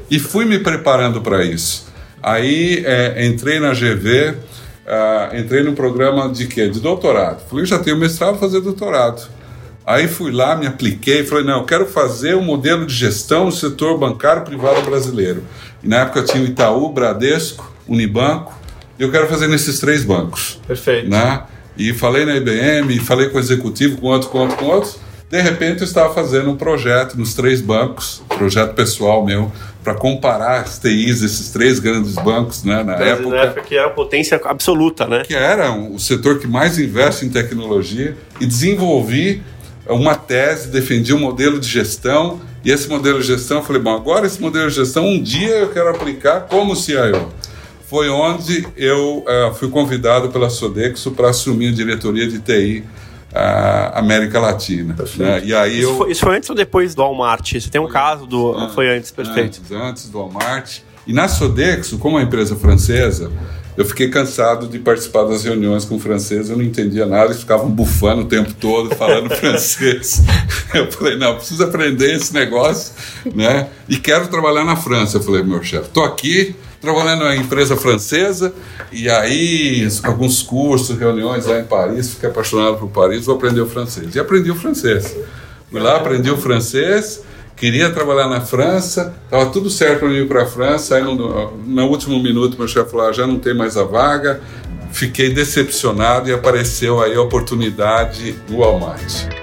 E 0.10 0.20
fui 0.20 0.46
me 0.46 0.60
preparando 0.60 1.22
para 1.22 1.44
isso. 1.44 1.88
Aí 2.22 2.84
é, 2.86 3.26
entrei 3.26 3.60
na 3.60 3.74
GV, 3.74 4.30
uh, 4.30 4.36
ah, 4.88 5.30
entrei 5.34 5.64
no 5.64 5.74
programa 5.74 6.28
de 6.30 6.48
quê? 6.48 6.68
De 6.68 6.80
doutorado. 6.80 7.48
Falei, 7.48 7.66
já 7.66 7.78
tenho 7.80 7.98
mestrado, 7.98 8.40
fazer 8.40 8.62
doutorado. 8.62 9.28
Aí 9.86 10.08
fui 10.08 10.32
lá, 10.32 10.56
me 10.56 10.66
apliquei, 10.66 11.24
falei, 11.24 11.44
não, 11.44 11.60
eu 11.60 11.66
quero 11.66 11.86
fazer 11.86 12.36
um 12.36 12.42
modelo 12.42 12.88
de 12.88 12.94
gestão 12.94 13.46
no 13.46 13.52
setor 13.52 14.00
bancário 14.00 14.42
privado 14.42 14.82
brasileiro. 14.82 15.44
E 15.84 15.88
na 15.88 15.98
época 15.98 16.24
tinha 16.24 16.44
o 16.44 16.48
Itaú, 16.48 16.90
Bradesco, 16.92 17.72
Unibanco, 17.88 18.52
e 18.98 19.04
eu 19.04 19.12
quero 19.12 19.28
fazer 19.28 19.48
nesses 19.48 19.80
três 19.80 20.04
bancos. 20.04 20.60
Perfeito. 20.66 21.08
Né? 21.08 21.44
E 21.78 21.94
falei 21.94 22.26
na 22.26 22.36
IBM, 22.36 22.98
falei 23.00 23.30
com 23.30 23.38
o 23.38 23.40
executivo, 23.40 23.98
com 23.98 24.08
outro, 24.08 24.30
com 24.30 24.40
outro, 24.40 24.58
com 24.58 24.66
outros. 24.66 24.98
De 25.29 25.41
repente 25.41 25.82
eu 25.82 25.86
estava 25.86 26.13
fazendo 26.13 26.51
um 26.51 26.55
projeto 26.55 27.17
nos 27.17 27.34
três 27.34 27.60
bancos, 27.60 28.22
projeto 28.29 28.75
pessoal 28.75 29.25
meu, 29.25 29.51
para 29.84 29.96
comparar 29.96 30.62
as 30.62 30.77
TIs 30.77 31.22
desses 31.22 31.50
três 31.50 31.79
grandes 31.79 32.13
bancos, 32.15 32.63
né, 32.63 32.84
na 32.84 32.94
época, 32.94 33.29
na 33.29 33.38
época 33.38 33.62
que 33.62 33.75
era 33.75 33.89
potência 33.89 34.39
absoluta, 34.44 35.08
né? 35.08 35.24
Que 35.25 35.36
era 35.36 35.72
o 35.72 36.00
setor 36.00 36.39
que 36.39 36.48
mais 36.48 36.77
investe 36.77 37.25
em 37.25 37.29
tecnologia 37.29 38.15
e 38.39 38.46
desenvolvi 38.46 39.41
uma 39.88 40.15
tese, 40.15 40.70
defendi 40.70 41.13
um 41.13 41.20
modelo 41.20 41.60
de 41.60 41.67
gestão 41.67 42.39
e 42.63 42.72
esse 42.72 42.88
modelo 42.88 43.20
de 43.20 43.27
gestão, 43.27 43.58
eu 43.58 43.63
falei, 43.63 43.82
bom, 43.82 43.96
agora 43.96 44.25
esse 44.25 44.41
modelo 44.41 44.67
de 44.70 44.75
gestão 44.75 45.05
um 45.05 45.22
dia 45.22 45.55
eu 45.58 45.70
quero 45.70 45.89
aplicar 45.89 46.41
como 46.41 46.75
CIO. 46.75 47.29
Foi 47.88 48.10
onde 48.10 48.67
eu 48.75 49.24
uh, 49.27 49.53
fui 49.53 49.70
convidado 49.70 50.29
pela 50.29 50.50
Sodexo 50.50 51.12
para 51.12 51.29
assumir 51.29 51.67
a 51.67 51.72
diretoria 51.72 52.27
de 52.27 52.39
TI 52.39 52.84
a 53.36 54.00
América 54.00 54.39
Latina. 54.39 54.96
Né? 55.18 55.42
E 55.44 55.54
aí 55.54 55.80
isso, 55.80 55.89
eu... 55.89 55.98
foi, 55.98 56.12
isso 56.12 56.22
foi 56.22 56.38
antes 56.38 56.50
ou 56.50 56.56
depois 56.56 56.96
do 56.96 57.01
Walmart? 57.01 57.54
Você 57.54 57.70
tem 57.70 57.82
um 57.82 57.86
foi 57.86 57.94
caso 57.94 58.25
do. 58.25 58.58
Antes, 58.58 58.75
foi 58.75 58.96
antes, 58.96 59.12
perfeito. 59.12 59.60
Antes, 59.60 59.72
antes 59.72 60.10
do 60.10 60.20
Walmart. 60.20 60.80
E 61.06 61.13
na 61.13 61.27
Sodexo, 61.27 62.00
como 62.00 62.15
uma 62.15 62.24
empresa 62.24 62.56
francesa, 62.56 63.32
eu 63.77 63.86
fiquei 63.86 64.10
cansado 64.10 64.68
de 64.68 64.80
participar 64.80 65.24
das 65.25 65.44
reuniões 65.44 65.86
com 65.86 66.00
franceses, 66.00 66.50
eu 66.50 66.58
não 66.58 66.63
entendia 66.63 67.06
nada, 67.06 67.25
eles 67.25 67.42
ficavam 67.42 67.70
bufando 67.70 68.22
o 68.22 68.25
tempo 68.25 68.54
todo, 68.54 68.96
falando 68.96 69.30
francês. 69.36 70.24
Eu 70.74 70.92
falei, 70.92 71.18
não, 71.18 71.36
preciso 71.36 71.63
aprender 71.63 72.15
esse 72.15 72.34
negócio, 72.34 72.94
né? 73.36 73.68
E 73.88 73.98
quero 73.98 74.27
trabalhar 74.30 74.63
na 74.63 74.75
França. 74.75 75.18
Eu 75.18 75.24
falei, 75.24 75.44
meu 75.44 75.62
chefe, 75.62 75.88
estou 75.88 76.04
aqui 76.04 76.56
trabalhando 76.86 77.25
na 77.25 77.36
empresa 77.36 77.75
francesa, 77.75 78.54
e 78.92 79.10
aí 79.10 79.88
alguns 80.04 80.42
cursos, 80.42 80.98
reuniões 80.98 81.46
lá 81.46 81.60
em 81.60 81.65
Paris, 81.65 82.13
fiquei 82.13 82.30
apaixonado 82.30 82.77
por 82.77 82.88
Paris, 82.89 83.25
vou 83.25 83.36
aprender 83.36 83.62
o 83.62 83.68
francês. 83.68 84.15
E 84.15 84.20
aprendi 84.20 84.51
o 84.51 84.56
francês. 84.56 85.15
Fui 85.70 85.82
lá, 85.82 85.98
aprendi 85.98 86.32
o 86.32 86.38
francês, 86.38 87.24
queria 87.56 87.89
trabalhar 87.89 88.27
na 88.27 88.39
França, 88.42 89.13
estava 89.25 89.48
tudo 89.48 89.70
certo 89.70 90.01
para 90.01 90.10
ir 90.10 90.27
para 90.27 90.44
a 90.44 90.46
França, 90.46 90.96
aí 90.96 91.04
no, 91.04 91.58
no, 91.58 91.86
último 91.88 92.22
minuto 92.22 92.58
meu 92.58 92.68
chefe 92.68 92.92
falou, 92.92 93.08
ah, 93.08 93.12
já 93.12 93.25
não 93.25 93.39
tem 93.39 93.54
mais 93.54 93.75
a 93.75 93.84
vaga, 93.84 94.39
fiquei 94.92 95.34
decepcionado 95.34 96.30
e 96.30 96.34
apareceu 96.34 97.01
aí 97.01 97.15
a 97.15 97.22
oportunidade 97.22 98.36
no 98.48 98.60
Walmart. 98.60 99.35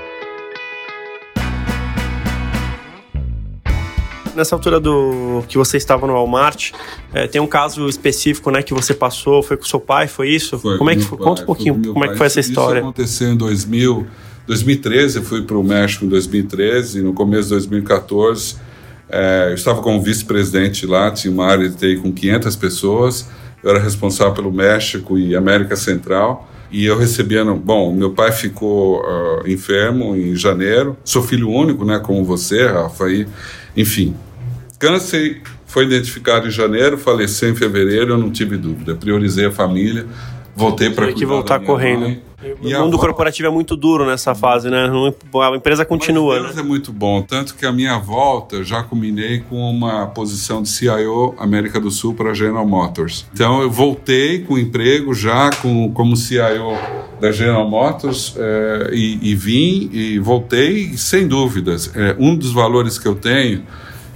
Nessa 4.34 4.54
altura 4.54 4.80
do 4.80 5.42
que 5.46 5.58
você 5.58 5.76
estava 5.76 6.06
no 6.06 6.14
Walmart, 6.14 6.72
é, 7.12 7.26
tem 7.26 7.40
um 7.40 7.46
caso 7.46 7.88
específico, 7.88 8.50
né, 8.50 8.62
que 8.62 8.72
você 8.72 8.94
passou, 8.94 9.42
foi 9.42 9.56
com 9.56 9.64
seu 9.64 9.78
pai, 9.78 10.08
foi 10.08 10.30
isso? 10.30 10.58
Foi, 10.58 10.78
como 10.78 10.90
é 10.90 10.96
que 10.96 11.02
foi? 11.02 11.18
Pai, 11.18 11.26
Conta 11.26 11.42
um 11.42 11.46
pouquinho 11.46 11.74
como 11.74 12.00
pai. 12.00 12.08
é 12.08 12.12
que 12.12 12.18
foi 12.18 12.26
essa 12.26 12.40
história. 12.40 12.80
Isso 12.80 12.88
aconteceu 12.88 13.28
em 13.28 13.36
2000 13.36 14.06
2013, 14.46 15.18
eu 15.18 15.24
fui 15.24 15.42
para 15.42 15.56
o 15.56 15.62
México 15.62 16.04
em 16.04 16.08
2013, 16.08 16.98
e 16.98 17.02
no 17.02 17.12
começo 17.12 17.44
de 17.44 17.50
2014, 17.50 18.56
é, 19.08 19.48
eu 19.50 19.54
estava 19.54 19.80
como 19.80 20.00
vice-presidente 20.02 20.86
lá, 20.86 21.10
tinha 21.10 21.32
uma 21.32 21.46
área 21.46 21.68
de 21.68 21.76
TI 21.76 21.96
com 21.96 22.12
500 22.12 22.56
pessoas, 22.56 23.28
eu 23.62 23.70
era 23.70 23.78
responsável 23.78 24.34
pelo 24.34 24.52
México 24.52 25.16
e 25.16 25.36
América 25.36 25.76
Central, 25.76 26.48
e 26.70 26.86
eu 26.86 26.98
recebia, 26.98 27.44
bom, 27.44 27.92
meu 27.92 28.12
pai 28.12 28.32
ficou 28.32 29.00
uh, 29.00 29.46
enfermo 29.46 30.16
em 30.16 30.34
janeiro, 30.34 30.96
sou 31.04 31.22
filho 31.22 31.48
único, 31.50 31.84
né, 31.84 32.00
como 32.00 32.24
você, 32.24 32.66
Rafa, 32.66 33.10
e, 33.10 33.26
enfim, 33.76 34.14
câncer 34.79 35.43
foi 35.67 35.85
identificado 35.85 36.49
em 36.49 36.50
janeiro, 36.50 36.99
faleceu 36.99 37.49
em 37.50 37.55
fevereiro, 37.55 38.12
eu 38.12 38.19
não 38.19 38.31
tive 38.31 38.57
dúvida, 38.57 38.95
priorizei 38.95 39.47
a 39.47 39.50
família, 39.50 40.07
voltei 40.54 40.90
para 40.90 41.12
que 41.12 41.25
voltar 41.25 41.61
correndo. 41.61 42.00
Mãe, 42.00 42.23
e 42.61 42.75
o 42.75 42.80
mundo 42.80 42.94
avó... 42.94 43.06
corporativo 43.06 43.49
é 43.49 43.50
muito 43.50 43.76
duro 43.76 44.04
nessa 44.04 44.35
fase, 44.35 44.68
né? 44.68 44.90
A 45.35 45.56
empresa 45.56 45.85
continua. 45.85 46.35
A 46.35 46.38
empresa 46.38 46.56
né? 46.56 46.62
é 46.62 46.64
muito 46.64 46.92
bom, 46.92 47.23
tanto 47.23 47.54
que 47.54 47.64
a 47.64 47.73
minha 47.73 47.99
volta 47.99 48.64
já 48.64 48.82
combinei 48.82 49.40
com 49.40 49.71
uma 49.71 50.06
posição 50.09 50.62
de 50.62 50.68
CIO 50.68 51.35
América 51.38 51.78
do 51.78 51.90
Sul 51.90 52.14
para 52.14 52.30
a 52.30 52.35
General 52.35 52.66
Motors. 52.66 53.26
Então 53.32 53.62
eu 53.62 53.71
voltei 53.71 54.40
com 54.40 54.59
emprego 54.59 55.14
já 55.14 55.50
com, 55.50 55.92
como 55.92 56.16
CIO 56.16 56.76
da 57.21 57.30
General 57.30 57.68
Motors 57.68 58.35
é, 58.37 58.90
e, 58.92 59.30
e, 59.30 59.35
vim 59.37 59.88
e 59.92 60.18
voltei 60.18 60.97
sem 60.97 61.28
dúvidas. 61.28 61.92
É, 61.94 62.16
um 62.18 62.35
dos 62.35 62.52
valores 62.52 62.99
que 62.99 63.06
eu 63.06 63.14
tenho 63.14 63.62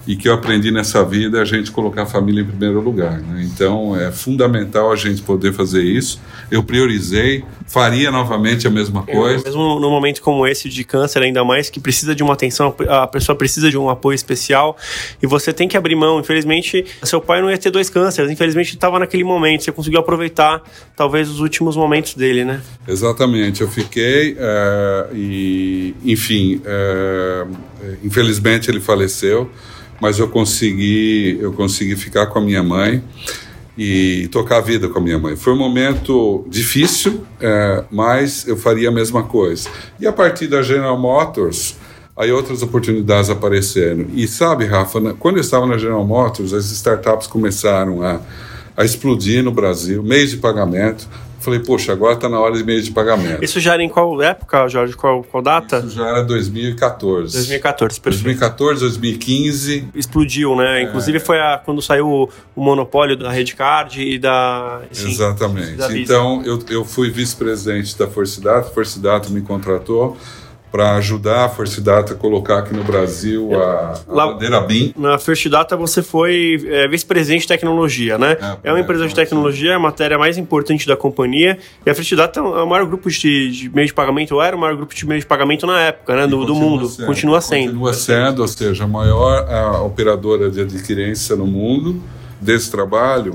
e 0.07 0.15
que 0.15 0.29
eu 0.29 0.35
aprendi 0.35 0.71
nessa 0.71 1.05
vida 1.05 1.39
é 1.39 1.41
a 1.41 1.45
gente 1.45 1.73
colocar 1.73 2.03
a 2.03 2.07
família 2.07 2.41
em 2.41 2.45
primeiro 2.45 2.81
lugar. 2.81 3.19
Né? 3.19 3.43
Então 3.43 3.99
é 3.99 4.13
fundamental 4.13 4.93
a 4.93 4.97
gente 4.97 5.21
poder 5.23 5.53
fazer 5.53 5.83
isso. 5.83 6.21
Eu 6.51 6.63
priorizei, 6.63 7.45
faria 7.67 8.11
novamente 8.11 8.69
a 8.69 8.71
mesma 8.71 9.03
coisa. 9.03 9.43
mesmo 9.45 9.81
num 9.81 9.91
momento 9.91 10.23
como 10.23 10.47
esse 10.47 10.69
de 10.69 10.85
câncer, 10.85 11.23
ainda 11.23 11.43
mais 11.43 11.69
que 11.69 11.81
precisa 11.81 12.15
de 12.15 12.23
uma 12.23 12.35
atenção, 12.35 12.75
a 12.89 13.07
pessoa 13.07 13.37
precisa 13.37 13.69
de 13.69 13.77
um 13.77 13.91
apoio 13.91 14.15
especial 14.15 14.77
e 15.21 15.27
você 15.27 15.53
tem 15.53 15.67
que 15.67 15.77
abrir 15.77 15.97
mão. 15.97 16.21
Infelizmente, 16.21 16.85
seu 17.03 17.21
pai 17.21 17.41
não 17.41 17.51
ia 17.51 17.59
ter 17.59 17.71
dois 17.71 17.91
cânceres, 17.91 18.31
infelizmente 18.31 18.75
estava 18.75 19.01
naquele 19.01 19.25
momento, 19.25 19.65
você 19.65 19.73
conseguiu 19.73 19.99
aproveitar 19.99 20.63
talvez 20.95 21.29
os 21.29 21.41
últimos 21.41 21.77
momentos 21.77 22.15
dele, 22.15 22.45
né? 22.45 22.63
Exatamente, 22.87 23.61
eu 23.61 23.69
fiquei 23.69 24.37
é, 24.39 25.07
e, 25.13 25.95
enfim, 26.05 26.61
é, 26.65 27.47
infelizmente 28.05 28.71
ele 28.71 28.81
faleceu 28.81 29.51
mas 30.01 30.19
eu 30.19 30.29
consegui, 30.29 31.39
eu 31.41 31.53
consegui 31.53 31.97
ficar 31.97 32.27
com 32.27 32.39
a 32.39 32.43
minha 32.43 32.63
mãe 32.63 33.03
e 33.77 34.29
tocar 34.29 34.59
a 34.59 34.61
vida 34.61 34.89
com 34.89 34.99
a 34.99 35.03
minha 35.03 35.19
mãe. 35.19 35.37
Foi 35.37 35.53
um 35.53 35.59
momento 35.59 36.45
difícil, 36.49 37.25
é, 37.41 37.85
mas 37.91 38.47
eu 38.47 38.57
faria 38.57 38.89
a 38.89 38.93
mesma 38.93 39.23
coisa. 39.23 39.69
E 40.01 40.07
a 40.07 40.13
partir 40.13 40.47
da 40.47 40.63
General 40.63 40.99
Motors, 40.99 41.77
aí 42.17 42.33
outras 42.33 42.63
oportunidades 42.63 43.29
apareceram. 43.29 44.07
E 44.15 44.27
sabe, 44.27 44.65
Rafa, 44.65 45.15
quando 45.19 45.37
eu 45.37 45.43
estava 45.43 45.67
na 45.67 45.77
General 45.77 46.05
Motors, 46.07 46.55
as 46.55 46.71
startups 46.71 47.27
começaram 47.27 48.03
a, 48.03 48.21
a 48.77 48.85
explodir 48.85 49.45
no 49.45 49.53
Brasil, 49.53 50.03
meios 50.03 50.31
de 50.31 50.39
pagamento. 50.39 51.07
Falei, 51.47 51.61
poxa, 51.61 51.93
agora 51.93 52.15
está 52.15 52.29
na 52.29 52.41
hora 52.41 52.57
de 52.57 52.65
meio 52.65 52.83
de 52.83 52.91
pagamento. 52.91 53.45
Isso 53.45 53.61
já 53.61 53.75
era 53.75 53.83
em 53.85 53.89
qual 53.89 54.21
época, 54.21 54.67
Jorge? 54.67 54.97
Qual, 54.97 55.23
qual 55.23 55.41
data? 55.41 55.79
Isso 55.79 55.91
já 55.91 56.09
era 56.09 56.25
2014. 56.25 57.35
2014, 57.35 58.01
perfeito. 58.01 58.25
2014, 58.25 58.81
2015. 58.81 59.89
Explodiu, 59.95 60.57
né? 60.57 60.81
É... 60.81 60.83
Inclusive 60.83 61.21
foi 61.21 61.39
a, 61.39 61.57
quando 61.65 61.81
saiu 61.81 62.09
o, 62.09 62.29
o 62.57 62.61
monopólio 62.61 63.17
da 63.17 63.31
Redcard 63.31 64.03
e 64.03 64.19
da. 64.19 64.83
Enfim, 64.91 65.09
Exatamente. 65.09 65.77
Da 65.77 65.97
então, 65.97 66.43
eu, 66.45 66.59
eu 66.69 66.85
fui 66.85 67.11
vice-presidente 67.11 67.97
da 67.97 68.09
Forcidata, 68.09 68.67
a 68.67 68.73
Forcidata 68.73 69.31
me 69.31 69.41
contratou 69.41 70.17
para 70.77 70.95
ajudar 70.97 71.47
a 71.47 71.49
First 71.49 71.81
Data 71.81 72.13
a 72.13 72.17
colocar 72.17 72.59
aqui 72.59 72.75
no 72.75 72.85
Brasil 72.85 73.59
a, 73.59 73.95
a 74.07 74.13
Lá, 74.13 74.27
bandeira 74.27 74.61
BIM. 74.61 74.93
Na 74.95 75.19
First 75.19 75.49
Data 75.49 75.75
você 75.75 76.03
foi 76.03 76.63
é, 76.67 76.87
vice-presidente 76.87 77.43
de 77.43 77.49
tecnologia, 77.49 78.19
né? 78.19 78.37
É, 78.63 78.69
é 78.69 78.73
uma 78.73 78.81
empresa 78.81 79.09
de 79.09 79.15
tecnologia, 79.15 79.71
é 79.71 79.75
a 79.75 79.79
matéria 79.79 80.19
mais 80.19 80.37
importante 80.37 80.87
da 80.87 80.95
companhia. 80.95 81.59
E 81.87 81.89
a 81.89 81.95
First 81.95 82.15
Data 82.15 82.41
é 82.41 82.43
o 82.43 82.67
maior 82.67 82.85
grupo 82.85 83.09
de, 83.09 83.51
de 83.51 83.71
meio 83.71 83.87
de 83.87 83.95
pagamento, 83.95 84.39
era 84.39 84.55
o 84.55 84.61
maior 84.61 84.77
grupo 84.77 84.95
de 84.95 85.07
meio 85.07 85.19
de 85.19 85.27
pagamento 85.27 85.67
na 85.67 85.81
época, 85.81 86.15
né? 86.15 86.27
Do, 86.27 86.45
do 86.45 86.55
mundo. 86.55 86.89
Sendo, 86.89 87.07
continua 87.07 87.41
sendo. 87.41 87.69
Continua 87.69 87.95
sendo, 87.95 88.43
ou 88.43 88.49
seja, 88.49 88.85
a 88.85 88.87
maior 88.87 89.51
a 89.51 89.81
operadora 89.81 90.51
de 90.51 90.61
adquirência 90.61 91.35
no 91.37 91.47
mundo 91.47 92.03
desse 92.39 92.71
trabalho 92.71 93.33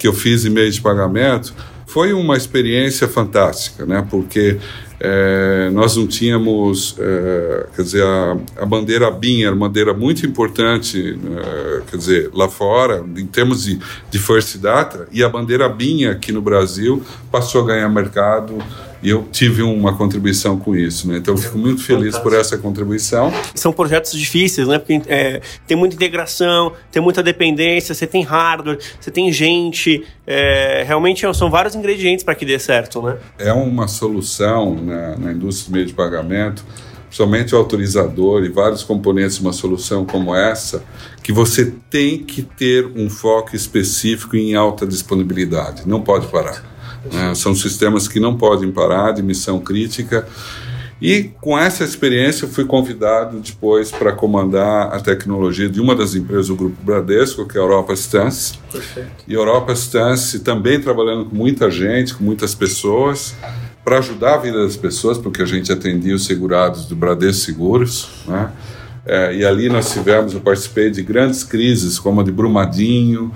que 0.00 0.08
eu 0.08 0.12
fiz 0.12 0.44
em 0.44 0.50
meio 0.50 0.72
de 0.72 0.80
pagamento 0.80 1.54
foi 1.86 2.14
uma 2.14 2.36
experiência 2.38 3.06
fantástica, 3.06 3.84
né? 3.84 4.04
Porque 4.10 4.58
é, 5.04 5.68
nós 5.70 5.96
não 5.96 6.06
tínhamos, 6.06 6.94
é, 6.96 7.66
quer 7.74 7.82
dizer, 7.82 8.04
a, 8.04 8.36
a, 8.58 8.64
bandeira 8.64 9.10
BIM 9.10 9.42
era 9.42 9.52
uma 9.52 9.66
bandeira 9.66 9.92
muito 9.92 10.24
importante, 10.24 11.18
é, 11.36 11.82
quer 11.90 11.96
dizer, 11.96 12.30
lá 12.32 12.48
fora, 12.48 13.04
em 13.16 13.26
termos 13.26 13.64
de, 13.64 13.80
de 14.08 14.18
First 14.20 14.58
Data, 14.58 15.08
e 15.10 15.24
a 15.24 15.28
bandeira 15.28 15.68
BIM 15.68 16.04
aqui 16.04 16.30
no 16.30 16.40
Brasil 16.40 17.02
passou 17.32 17.62
a 17.62 17.66
ganhar 17.66 17.88
mercado 17.88 18.58
e 19.02 19.10
eu 19.10 19.26
tive 19.32 19.62
uma 19.62 19.96
contribuição 19.96 20.58
com 20.58 20.76
isso, 20.76 21.08
né? 21.08 21.18
Então 21.18 21.34
eu 21.34 21.38
fico 21.38 21.58
muito 21.58 21.82
feliz 21.82 22.16
por 22.18 22.32
essa 22.32 22.56
contribuição. 22.56 23.32
São 23.54 23.72
projetos 23.72 24.12
difíceis, 24.12 24.68
né? 24.68 24.78
Porque 24.78 25.02
é, 25.08 25.40
tem 25.66 25.76
muita 25.76 25.96
integração, 25.96 26.72
tem 26.90 27.02
muita 27.02 27.22
dependência, 27.22 27.94
você 27.94 28.06
tem 28.06 28.22
hardware, 28.22 28.78
você 29.00 29.10
tem 29.10 29.32
gente, 29.32 30.04
é, 30.26 30.84
realmente 30.86 31.22
são 31.34 31.50
vários 31.50 31.74
ingredientes 31.74 32.24
para 32.24 32.34
que 32.34 32.44
dê 32.44 32.58
certo, 32.58 33.02
né? 33.02 33.16
É 33.38 33.52
uma 33.52 33.88
solução 33.88 34.76
na, 34.76 35.16
na 35.16 35.32
indústria 35.32 35.66
de 35.66 35.72
meio 35.72 35.86
de 35.86 35.92
pagamento 35.94 36.64
somente 37.10 37.54
o 37.54 37.58
autorizador 37.58 38.42
e 38.42 38.48
vários 38.48 38.82
componentes 38.82 39.36
de 39.36 39.42
uma 39.42 39.52
solução 39.52 40.06
como 40.06 40.34
essa, 40.34 40.82
que 41.22 41.30
você 41.30 41.74
tem 41.90 42.24
que 42.24 42.42
ter 42.42 42.86
um 42.96 43.10
foco 43.10 43.54
específico 43.54 44.34
em 44.34 44.54
alta 44.54 44.86
disponibilidade, 44.86 45.86
não 45.86 46.00
pode 46.00 46.26
parar. 46.28 46.71
Né? 47.10 47.34
São 47.34 47.54
sistemas 47.54 48.06
que 48.06 48.20
não 48.20 48.36
podem 48.36 48.70
parar 48.70 49.12
de 49.12 49.22
missão 49.22 49.58
crítica. 49.60 50.26
E 51.00 51.30
com 51.40 51.58
essa 51.58 51.82
experiência, 51.82 52.44
eu 52.44 52.48
fui 52.48 52.64
convidado 52.64 53.40
depois 53.40 53.90
para 53.90 54.12
comandar 54.12 54.94
a 54.94 55.00
tecnologia 55.00 55.68
de 55.68 55.80
uma 55.80 55.96
das 55.96 56.14
empresas 56.14 56.46
do 56.46 56.54
Grupo 56.54 56.76
Bradesco, 56.80 57.46
que 57.46 57.58
é 57.58 57.60
a 57.60 57.64
Europa 57.64 57.92
Stance. 57.94 58.54
Perfeito. 58.70 59.10
E 59.26 59.34
a 59.34 59.36
Europa 59.36 59.72
Stance 59.72 60.38
também 60.40 60.80
trabalhando 60.80 61.24
com 61.24 61.34
muita 61.34 61.68
gente, 61.72 62.14
com 62.14 62.22
muitas 62.22 62.54
pessoas, 62.54 63.34
para 63.84 63.98
ajudar 63.98 64.34
a 64.34 64.38
vida 64.38 64.62
das 64.62 64.76
pessoas, 64.76 65.18
porque 65.18 65.42
a 65.42 65.44
gente 65.44 65.72
atendia 65.72 66.14
os 66.14 66.24
segurados 66.24 66.86
do 66.86 66.94
Bradesco 66.94 67.46
Seguros. 67.46 68.08
Né? 68.24 68.52
É, 69.04 69.34
e 69.34 69.44
ali 69.44 69.68
nós 69.68 69.92
tivemos, 69.92 70.32
eu 70.34 70.40
participei 70.40 70.88
de 70.88 71.02
grandes 71.02 71.42
crises, 71.42 71.98
como 71.98 72.20
a 72.20 72.24
de 72.24 72.30
Brumadinho, 72.30 73.32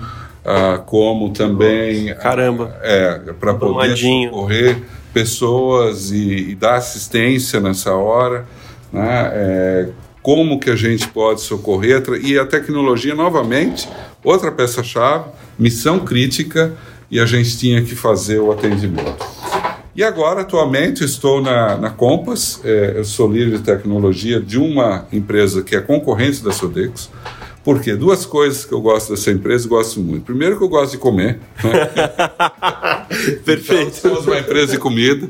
ah, 0.47 0.77
como 0.85 1.31
também 1.31 2.13
caramba. 2.15 2.75
é 2.81 3.33
para 3.39 3.53
poder 3.53 3.97
socorrer 3.97 4.81
pessoas 5.13 6.11
e, 6.11 6.51
e, 6.51 6.55
dar 6.55 6.75
assistência 6.75 7.59
nessa 7.59 7.93
hora 7.93 8.45
né? 8.91 9.31
É, 9.33 9.89
como 10.21 10.59
que 10.59 10.69
a 10.69 10.75
gente 10.75 11.07
pode 11.07 11.41
socorrer? 11.41 12.03
E 12.21 12.37
a 12.37 12.45
tecnologia 12.45 13.15
novamente 13.15 13.87
outra 14.23 14.51
peça 14.51 14.83
chave 14.83 15.29
missão 15.57 15.99
crítica 15.99 16.73
e 17.09 17.19
a 17.19 17.25
gente 17.25 17.57
tinha 17.57 17.81
que 17.81 17.95
fazer 17.95 18.39
o 18.39 18.51
atendimento. 18.51 19.25
E 19.95 20.03
agora 20.03 20.41
atualmente 20.41 21.03
estou 21.03 21.41
na, 21.41 21.77
na 21.77 21.89
Compass 21.89 22.61
é, 22.63 22.93
eu 22.97 23.05
sou 23.05 23.31
líder 23.31 23.57
de 23.57 23.63
tecnologia 23.63 24.39
de 24.39 24.59
uma 24.59 25.07
empresa 25.11 25.63
que 25.63 25.75
é 25.75 25.81
concorrente 25.81 26.43
da 26.43 26.51
Sodexo 26.51 27.09
Por 27.67 27.81
quê? 27.81 27.97
Duas 27.97 28.25
coisas 28.25 28.63
que 28.63 28.73
eu 28.73 28.79
gosto 28.79 29.09
dessa 29.09 29.29
empresa, 29.29 29.67
gosto 29.67 29.99
muito. 29.99 30.23
Primeiro 30.23 30.57
que 30.57 30.63
eu 30.63 30.69
gosto 30.69 30.93
de 30.93 30.97
comer. 30.99 31.37
Né? 31.61 31.85
Perfeito. 33.43 33.97
Então, 33.97 34.11
somos 34.13 34.25
uma 34.25 34.39
empresa 34.39 34.71
de 34.71 34.77
comida, 34.77 35.29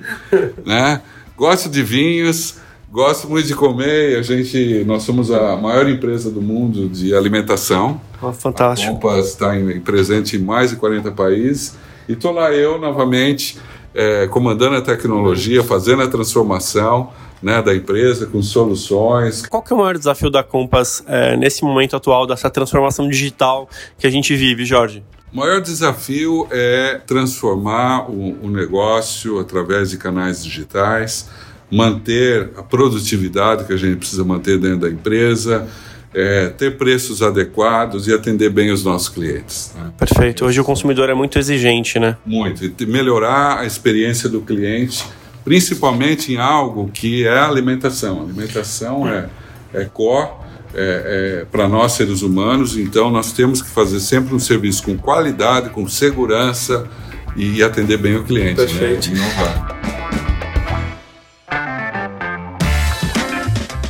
né? 0.64 1.02
Gosto 1.36 1.68
de 1.68 1.82
vinhos, 1.82 2.58
gosto 2.92 3.28
muito 3.28 3.48
de 3.48 3.56
comer. 3.56 4.20
A 4.20 4.22
gente, 4.22 4.84
nós 4.86 5.02
somos 5.02 5.32
a 5.32 5.56
maior 5.56 5.90
empresa 5.90 6.30
do 6.30 6.40
mundo 6.40 6.88
de 6.88 7.16
alimentação. 7.16 8.00
Oh, 8.22 8.32
fantástico. 8.32 8.92
A 8.92 8.94
Compass 8.94 9.30
está 9.30 9.58
em, 9.60 9.82
presente 9.82 10.36
em 10.36 10.40
mais 10.40 10.70
de 10.70 10.76
40 10.76 11.10
países. 11.14 11.76
E 12.08 12.14
estou 12.14 12.32
lá 12.32 12.52
eu 12.52 12.78
novamente 12.78 13.58
é, 13.96 14.28
comandando 14.28 14.76
a 14.76 14.82
tecnologia, 14.82 15.64
fazendo 15.64 16.04
a 16.04 16.08
transformação 16.08 17.10
né, 17.42 17.62
da 17.62 17.76
empresa 17.76 18.26
com 18.26 18.42
soluções. 18.42 19.46
Qual 19.46 19.62
que 19.62 19.72
é 19.72 19.76
o 19.76 19.80
maior 19.80 19.98
desafio 19.98 20.30
da 20.30 20.44
Compass 20.44 21.04
é, 21.08 21.38
nesse 21.38 21.64
momento 21.64 21.96
atual 21.96 22.26
dessa 22.26 22.50
transformação 22.50 23.08
digital 23.08 23.70
que 23.98 24.08
a 24.08 24.10
gente 24.10 24.36
vive, 24.36 24.66
Jorge? 24.66 25.04
O 25.32 25.38
maior 25.38 25.62
desafio 25.62 26.48
é 26.50 27.02
transformar 27.06 28.10
o, 28.10 28.38
o 28.44 28.50
negócio 28.50 29.40
através 29.40 29.90
de 29.90 29.98
canais 29.98 30.44
digitais, 30.44 31.30
manter 31.70 32.52
a 32.58 32.64
produtividade 32.64 33.66
que 33.66 33.74
a 33.74 33.78
gente 33.78 33.98
precisa 33.98 34.24
manter 34.24 34.58
dentro 34.58 34.80
da 34.80 34.90
empresa, 34.90 35.68
é, 36.14 36.48
ter 36.50 36.78
preços 36.78 37.22
adequados 37.22 38.08
e 38.08 38.14
atender 38.14 38.50
bem 38.50 38.72
os 38.72 38.84
nossos 38.84 39.10
clientes. 39.10 39.74
Né? 39.76 39.92
Perfeito. 39.98 40.46
Hoje 40.46 40.60
o 40.62 40.64
consumidor 40.64 41.10
é 41.10 41.14
muito 41.14 41.38
exigente, 41.38 42.00
né? 42.00 42.18
Muito. 42.26 42.66
E 42.66 42.86
melhorar 42.86 43.60
a 43.60 43.66
experiência 43.66 44.30
do 44.30 44.42
cliente, 44.42 45.06
principalmente 45.48 46.34
em 46.34 46.38
algo 46.38 46.90
que 46.94 47.26
é 47.26 47.40
a 47.40 47.48
alimentação. 47.48 48.20
A 48.20 48.24
alimentação 48.24 49.08
é, 49.08 49.30
é 49.74 49.86
core 49.86 50.28
é, 50.76 51.40
é, 51.42 51.46
para 51.50 51.70
nós 51.70 51.94
seres 51.94 52.22
humanos, 52.22 52.78
então 52.78 53.10
nós 53.10 53.32
temos 53.32 53.62
que 53.62 53.70
fazer 53.70 54.02
sempre 54.02 54.36
um 54.36 54.40
serviço 54.40 54.84
com 54.84 54.98
qualidade, 54.98 55.70
com 55.70 55.88
segurança 55.88 56.86
e 57.34 57.64
atender 57.64 57.96
bem 57.98 58.18
o 58.18 58.26
cliente. 58.26 58.60
Né? 58.60 58.68
Perfeito. 58.68 59.10
Né? 59.10 59.22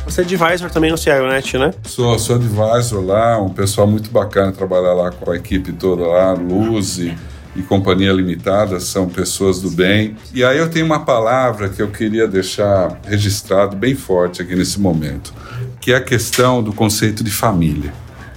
Você 0.04 0.20
é 0.20 0.24
advisor 0.24 0.70
também 0.70 0.92
no 0.92 0.96
CIONet, 0.96 1.58
né? 1.58 1.74
Sou, 1.82 2.16
sou 2.20 2.36
advisor 2.36 3.04
lá, 3.04 3.36
um 3.42 3.50
pessoal 3.50 3.88
muito 3.88 4.12
bacana 4.12 4.52
trabalhar 4.52 4.94
lá 4.94 5.10
com 5.10 5.28
a 5.28 5.36
equipe 5.36 5.72
toda 5.72 6.06
lá, 6.06 6.34
Luz 6.34 7.00
e, 7.58 7.62
Companhia 7.62 8.12
Limitada, 8.12 8.80
são 8.80 9.08
pessoas 9.08 9.60
do 9.60 9.70
bem. 9.70 10.16
E 10.32 10.44
aí 10.44 10.58
eu 10.58 10.68
tenho 10.68 10.86
uma 10.86 11.04
palavra 11.04 11.68
que 11.68 11.82
eu 11.82 11.88
queria 11.88 12.26
deixar 12.26 13.00
registrado 13.04 13.76
bem 13.76 13.94
forte 13.94 14.40
aqui 14.42 14.54
nesse 14.54 14.80
momento 14.80 15.32
que 15.88 15.92
é 15.92 15.96
a 15.96 16.02
questão 16.02 16.62
do 16.62 16.70
conceito 16.70 17.24
de 17.24 17.30
família. 17.30 17.94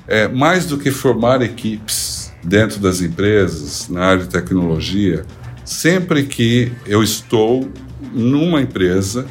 É, 0.08 0.26
mais 0.28 0.66
do 0.66 0.78
que 0.78 0.90
formar 0.90 1.42
equipes 1.42 2.32
dentro 2.42 2.80
das 2.80 3.02
empresas, 3.02 3.90
na 3.90 4.06
área 4.06 4.24
de 4.24 4.30
tecnologia, 4.30 5.26
sempre 5.66 6.24
que 6.24 6.72
eu 6.86 7.04
estou 7.04 7.70
numa 8.14 8.62
empresa 8.62 9.26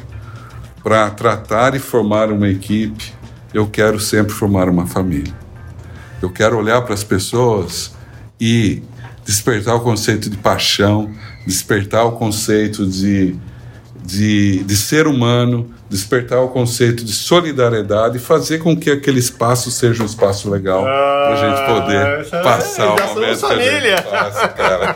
para 0.83 1.09
tratar 1.09 1.75
e 1.75 1.79
formar 1.79 2.31
uma 2.31 2.47
equipe, 2.47 3.11
eu 3.53 3.67
quero 3.67 3.99
sempre 3.99 4.33
formar 4.33 4.69
uma 4.69 4.85
família. 4.85 5.33
Eu 6.21 6.29
quero 6.29 6.57
olhar 6.57 6.81
para 6.83 6.93
as 6.93 7.03
pessoas 7.03 7.93
e 8.41 8.81
despertar 9.23 9.75
o 9.75 9.81
conceito 9.81 10.27
de 10.27 10.35
paixão, 10.35 11.13
despertar 11.45 12.03
o 12.05 12.13
conceito 12.13 12.87
de, 12.87 13.35
de, 14.03 14.63
de 14.63 14.75
ser 14.75 15.07
humano, 15.07 15.69
despertar 15.89 16.41
o 16.41 16.47
conceito 16.47 17.03
de 17.03 17.11
solidariedade 17.11 18.17
e 18.17 18.19
fazer 18.19 18.59
com 18.59 18.75
que 18.75 18.89
aquele 18.89 19.19
espaço 19.19 19.69
seja 19.69 20.01
um 20.01 20.05
espaço 20.05 20.49
legal 20.49 20.85
ah, 20.85 20.85
para 20.85 21.33
a 21.33 21.49
gente 21.49 21.65
poder 21.67 22.35
é, 22.35 22.41
passar 22.41 22.95
o 22.95 23.13
momento 23.13 23.39
família. 23.39 24.01
que 24.01 24.09
passa, 24.09 24.47
cara. 24.47 24.95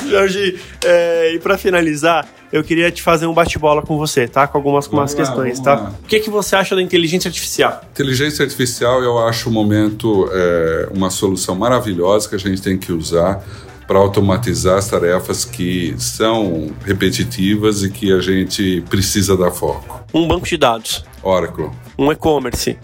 Jorge, 0.08 0.58
é, 0.84 1.34
e 1.34 1.38
para 1.38 1.58
finalizar, 1.58 2.26
eu 2.52 2.62
queria 2.62 2.90
te 2.90 3.02
fazer 3.02 3.26
um 3.26 3.34
bate-bola 3.34 3.82
com 3.82 3.98
você, 3.98 4.28
tá? 4.28 4.46
Com 4.46 4.58
algumas 4.58 4.86
com 4.86 4.96
umas 4.96 5.14
questões, 5.14 5.58
tá? 5.58 5.74
Lá. 5.74 5.92
O 6.02 6.06
que, 6.06 6.20
que 6.20 6.30
você 6.30 6.54
acha 6.54 6.76
da 6.76 6.82
inteligência 6.82 7.28
artificial? 7.28 7.82
Inteligência 7.90 8.44
artificial, 8.44 9.02
eu 9.02 9.18
acho 9.26 9.48
o 9.48 9.52
momento 9.52 10.30
é, 10.32 10.88
uma 10.94 11.10
solução 11.10 11.54
maravilhosa 11.54 12.28
que 12.28 12.34
a 12.34 12.38
gente 12.38 12.62
tem 12.62 12.78
que 12.78 12.92
usar 12.92 13.42
para 13.86 13.98
automatizar 13.98 14.78
as 14.78 14.88
tarefas 14.88 15.44
que 15.44 15.94
são 15.98 16.70
repetitivas 16.84 17.82
e 17.82 17.90
que 17.90 18.12
a 18.12 18.20
gente 18.20 18.82
precisa 18.88 19.36
dar 19.36 19.50
foco. 19.50 20.04
Um 20.14 20.26
banco 20.26 20.46
de 20.46 20.56
dados. 20.56 21.04
Oracle. 21.22 21.70
Um 21.98 22.10
e-commerce. 22.10 22.78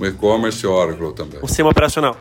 Um 0.00 0.06
e-commerce 0.06 0.66
Oracle 0.66 1.12
também. 1.12 1.40
Um 1.42 1.46
sistema 1.46 1.70
operacional. 1.70 2.16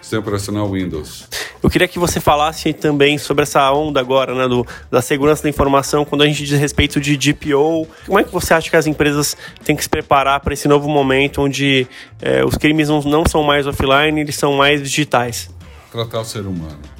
Sistema 0.00 0.20
operacional 0.20 0.70
Windows. 0.70 1.28
Eu 1.62 1.70
queria 1.70 1.88
que 1.88 1.98
você 1.98 2.20
falasse 2.20 2.74
também 2.74 3.16
sobre 3.16 3.44
essa 3.44 3.72
onda 3.72 3.98
agora, 3.98 4.34
né, 4.34 4.46
do, 4.46 4.66
da 4.90 5.00
segurança 5.00 5.44
da 5.44 5.48
informação, 5.48 6.04
quando 6.04 6.20
a 6.20 6.26
gente 6.26 6.44
diz 6.44 6.60
respeito 6.60 7.00
de 7.00 7.16
DPO. 7.16 7.88
Como 8.04 8.18
é 8.18 8.22
que 8.22 8.30
você 8.30 8.52
acha 8.52 8.68
que 8.68 8.76
as 8.76 8.86
empresas 8.86 9.34
têm 9.64 9.74
que 9.74 9.82
se 9.82 9.88
preparar 9.88 10.40
para 10.40 10.52
esse 10.52 10.68
novo 10.68 10.90
momento 10.90 11.40
onde 11.40 11.86
é, 12.20 12.44
os 12.44 12.56
crimes 12.58 12.90
não, 12.90 13.00
não 13.00 13.24
são 13.26 13.42
mais 13.42 13.66
offline, 13.66 14.20
eles 14.20 14.36
são 14.36 14.52
mais 14.52 14.82
digitais? 14.82 15.48
Tratar 15.90 16.20
o 16.20 16.24
ser 16.24 16.40
humano 16.40 16.93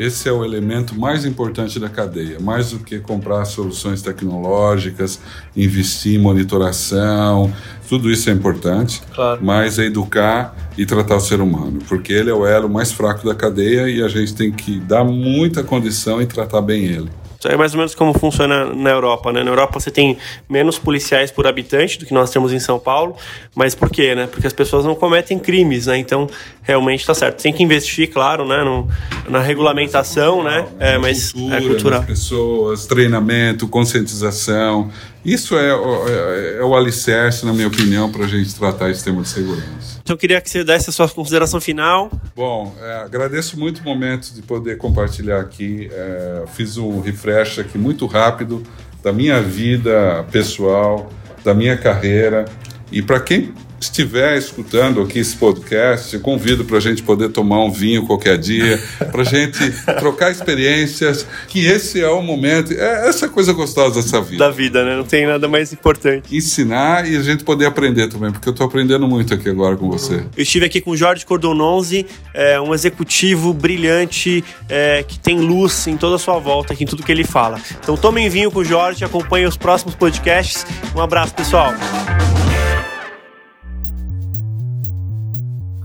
esse 0.00 0.30
é 0.30 0.32
o 0.32 0.42
elemento 0.42 0.98
mais 0.98 1.26
importante 1.26 1.78
da 1.78 1.90
cadeia, 1.90 2.40
mais 2.40 2.70
do 2.70 2.78
que 2.78 2.98
comprar 3.00 3.44
soluções 3.44 4.00
tecnológicas, 4.00 5.20
investir 5.54 6.14
em 6.14 6.18
monitoração, 6.18 7.52
tudo 7.86 8.10
isso 8.10 8.30
é 8.30 8.32
importante, 8.32 9.02
claro. 9.14 9.40
mas 9.44 9.78
é 9.78 9.84
educar 9.84 10.56
e 10.78 10.86
tratar 10.86 11.16
o 11.16 11.20
ser 11.20 11.42
humano, 11.42 11.80
porque 11.86 12.14
ele 12.14 12.30
é 12.30 12.32
o 12.32 12.46
elo 12.46 12.66
mais 12.66 12.90
fraco 12.90 13.26
da 13.26 13.34
cadeia 13.34 13.90
e 13.90 14.02
a 14.02 14.08
gente 14.08 14.34
tem 14.34 14.50
que 14.50 14.80
dar 14.80 15.04
muita 15.04 15.62
condição 15.62 16.22
e 16.22 16.24
tratar 16.24 16.62
bem 16.62 16.86
ele. 16.86 17.10
É 17.44 17.56
mais 17.56 17.72
ou 17.72 17.78
menos 17.78 17.94
como 17.94 18.12
funciona 18.18 18.66
na 18.66 18.90
Europa, 18.90 19.32
né? 19.32 19.42
Na 19.42 19.50
Europa 19.50 19.80
você 19.80 19.90
tem 19.90 20.18
menos 20.48 20.78
policiais 20.78 21.30
por 21.30 21.46
habitante 21.46 21.98
do 21.98 22.06
que 22.06 22.12
nós 22.12 22.30
temos 22.30 22.52
em 22.52 22.58
São 22.58 22.78
Paulo, 22.78 23.16
mas 23.54 23.74
por 23.74 23.90
quê, 23.90 24.14
né? 24.14 24.26
Porque 24.26 24.46
as 24.46 24.52
pessoas 24.52 24.84
não 24.84 24.94
cometem 24.94 25.38
crimes, 25.38 25.86
né? 25.86 25.96
Então, 25.96 26.28
realmente 26.62 27.00
está 27.00 27.14
certo. 27.14 27.42
Tem 27.42 27.52
que 27.52 27.62
investir, 27.62 28.10
claro, 28.10 28.46
né? 28.46 28.62
No, 28.62 28.88
na 29.28 29.40
regulamentação, 29.40 30.42
né? 30.42 30.66
É, 30.78 30.98
mas 30.98 31.32
cultura, 31.32 31.56
é 31.56 31.60
cultural. 31.60 32.02
pessoas, 32.02 32.86
treinamento, 32.86 33.66
conscientização. 33.68 34.90
Isso 35.24 35.56
é, 35.56 35.68
é, 35.68 36.56
é 36.58 36.64
o 36.64 36.74
alicerce, 36.74 37.44
na 37.44 37.52
minha 37.52 37.68
opinião, 37.68 38.10
para 38.10 38.24
a 38.24 38.28
gente 38.28 38.54
tratar 38.54 38.90
esse 38.90 39.04
tema 39.04 39.22
de 39.22 39.28
segurança. 39.28 40.00
Então 40.02 40.14
eu 40.14 40.18
queria 40.18 40.40
que 40.40 40.48
você 40.48 40.64
desse 40.64 40.88
a 40.88 40.92
sua 40.92 41.08
consideração 41.08 41.60
final. 41.60 42.10
Bom, 42.34 42.74
é, 42.80 43.02
agradeço 43.04 43.58
muito 43.58 43.80
o 43.80 43.84
momento 43.84 44.32
de 44.34 44.42
poder 44.42 44.78
compartilhar 44.78 45.40
aqui. 45.40 45.90
É, 45.92 46.44
fiz 46.54 46.76
um 46.78 47.00
refresh 47.00 47.58
aqui 47.58 47.76
muito 47.76 48.06
rápido 48.06 48.62
da 49.02 49.12
minha 49.12 49.40
vida 49.42 50.24
pessoal, 50.30 51.10
da 51.44 51.54
minha 51.54 51.76
carreira. 51.76 52.46
E 52.90 53.02
para 53.02 53.20
quem 53.20 53.52
estiver 53.80 54.36
escutando 54.36 55.00
aqui 55.00 55.18
esse 55.18 55.34
podcast, 55.36 56.18
convido 56.18 56.64
para 56.64 56.76
a 56.76 56.80
gente 56.80 57.02
poder 57.02 57.30
tomar 57.30 57.64
um 57.64 57.72
vinho 57.72 58.06
qualquer 58.06 58.36
dia, 58.36 58.78
para 59.10 59.22
a 59.22 59.24
gente 59.24 59.58
trocar 59.98 60.30
experiências, 60.30 61.26
que 61.48 61.64
esse 61.64 62.00
é 62.00 62.08
o 62.08 62.20
momento, 62.22 62.72
é 62.72 63.08
essa 63.08 63.28
coisa 63.28 63.52
gostosa 63.52 64.02
dessa 64.02 64.20
vida. 64.20 64.44
Da 64.44 64.50
vida, 64.50 64.84
né? 64.84 64.96
Não 64.96 65.04
tem 65.04 65.26
nada 65.26 65.48
mais 65.48 65.72
importante. 65.72 66.36
Ensinar 66.36 67.10
e 67.10 67.16
a 67.16 67.22
gente 67.22 67.42
poder 67.42 67.66
aprender 67.66 68.08
também, 68.08 68.30
porque 68.30 68.48
eu 68.48 68.52
estou 68.52 68.66
aprendendo 68.66 69.08
muito 69.08 69.32
aqui 69.32 69.48
agora 69.48 69.76
com 69.76 69.90
você. 69.90 70.22
Eu 70.36 70.42
estive 70.42 70.66
aqui 70.66 70.80
com 70.80 70.90
o 70.90 70.96
Jorge 70.96 71.24
Cordononzi, 71.24 72.06
é, 72.34 72.60
um 72.60 72.74
executivo 72.74 73.54
brilhante, 73.54 74.44
é, 74.68 75.02
que 75.06 75.18
tem 75.18 75.40
luz 75.40 75.86
em 75.86 75.96
toda 75.96 76.16
a 76.16 76.18
sua 76.18 76.38
volta, 76.38 76.74
aqui 76.74 76.84
em 76.84 76.86
tudo 76.86 77.02
que 77.02 77.10
ele 77.10 77.24
fala. 77.24 77.58
Então 77.82 77.96
tomem 77.96 78.28
vinho 78.28 78.50
com 78.50 78.60
o 78.60 78.64
Jorge, 78.64 79.04
acompanhem 79.04 79.46
os 79.46 79.56
próximos 79.56 79.94
podcasts. 79.94 80.66
Um 80.94 81.00
abraço, 81.00 81.34
pessoal. 81.34 81.72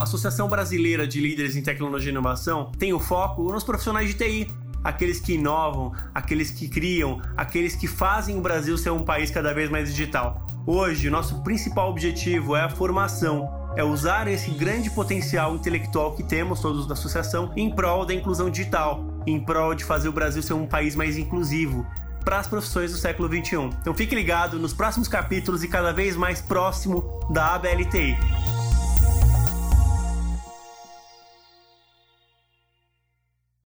Associação 0.06 0.48
Brasileira 0.48 1.08
de 1.08 1.20
Líderes 1.20 1.56
em 1.56 1.64
Tecnologia 1.64 2.10
e 2.10 2.12
Inovação 2.12 2.72
tem 2.78 2.94
o 2.94 3.00
foco 3.00 3.52
nos 3.52 3.64
profissionais 3.64 4.08
de 4.08 4.14
TI, 4.14 4.48
aqueles 4.84 5.20
que 5.20 5.34
inovam, 5.34 5.94
aqueles 6.14 6.52
que 6.52 6.68
criam, 6.68 7.20
aqueles 7.36 7.76
que 7.76 7.88
fazem 7.88 8.38
o 8.38 8.42
Brasil 8.42 8.78
ser 8.78 8.92
um 8.92 9.04
país 9.04 9.32
cada 9.32 9.52
vez 9.52 9.68
mais 9.68 9.90
digital. 9.90 10.46
Hoje, 10.66 11.10
nosso 11.10 11.42
principal 11.42 11.90
objetivo 11.90 12.56
é 12.56 12.62
a 12.62 12.70
formação, 12.70 13.50
é 13.76 13.84
usar 13.84 14.28
esse 14.28 14.52
grande 14.52 14.92
potencial 14.92 15.56
intelectual 15.56 16.16
que 16.16 16.24
temos 16.24 16.60
todos 16.60 16.86
da 16.86 16.94
associação 16.94 17.52
em 17.56 17.70
prol 17.70 18.06
da 18.06 18.14
inclusão 18.14 18.50
digital, 18.50 19.04
em 19.26 19.40
prol 19.40 19.74
de 19.74 19.84
fazer 19.84 20.08
o 20.08 20.14
Brasil 20.14 20.44
ser 20.44 20.54
um 20.54 20.68
país 20.68 20.96
mais 20.96 21.18
inclusivo, 21.18 21.84
para 22.24 22.38
as 22.38 22.48
profissões 22.48 22.92
do 22.92 22.98
século 22.98 23.28
21. 23.28 23.70
Então 23.82 23.94
fique 23.94 24.14
ligado 24.14 24.60
nos 24.60 24.74
próximos 24.74 25.08
capítulos 25.08 25.64
e 25.64 25.68
cada 25.68 25.92
vez 25.92 26.16
mais 26.16 26.42
próximo 26.42 27.04
da 27.32 27.56
ABLTI. 27.56 28.55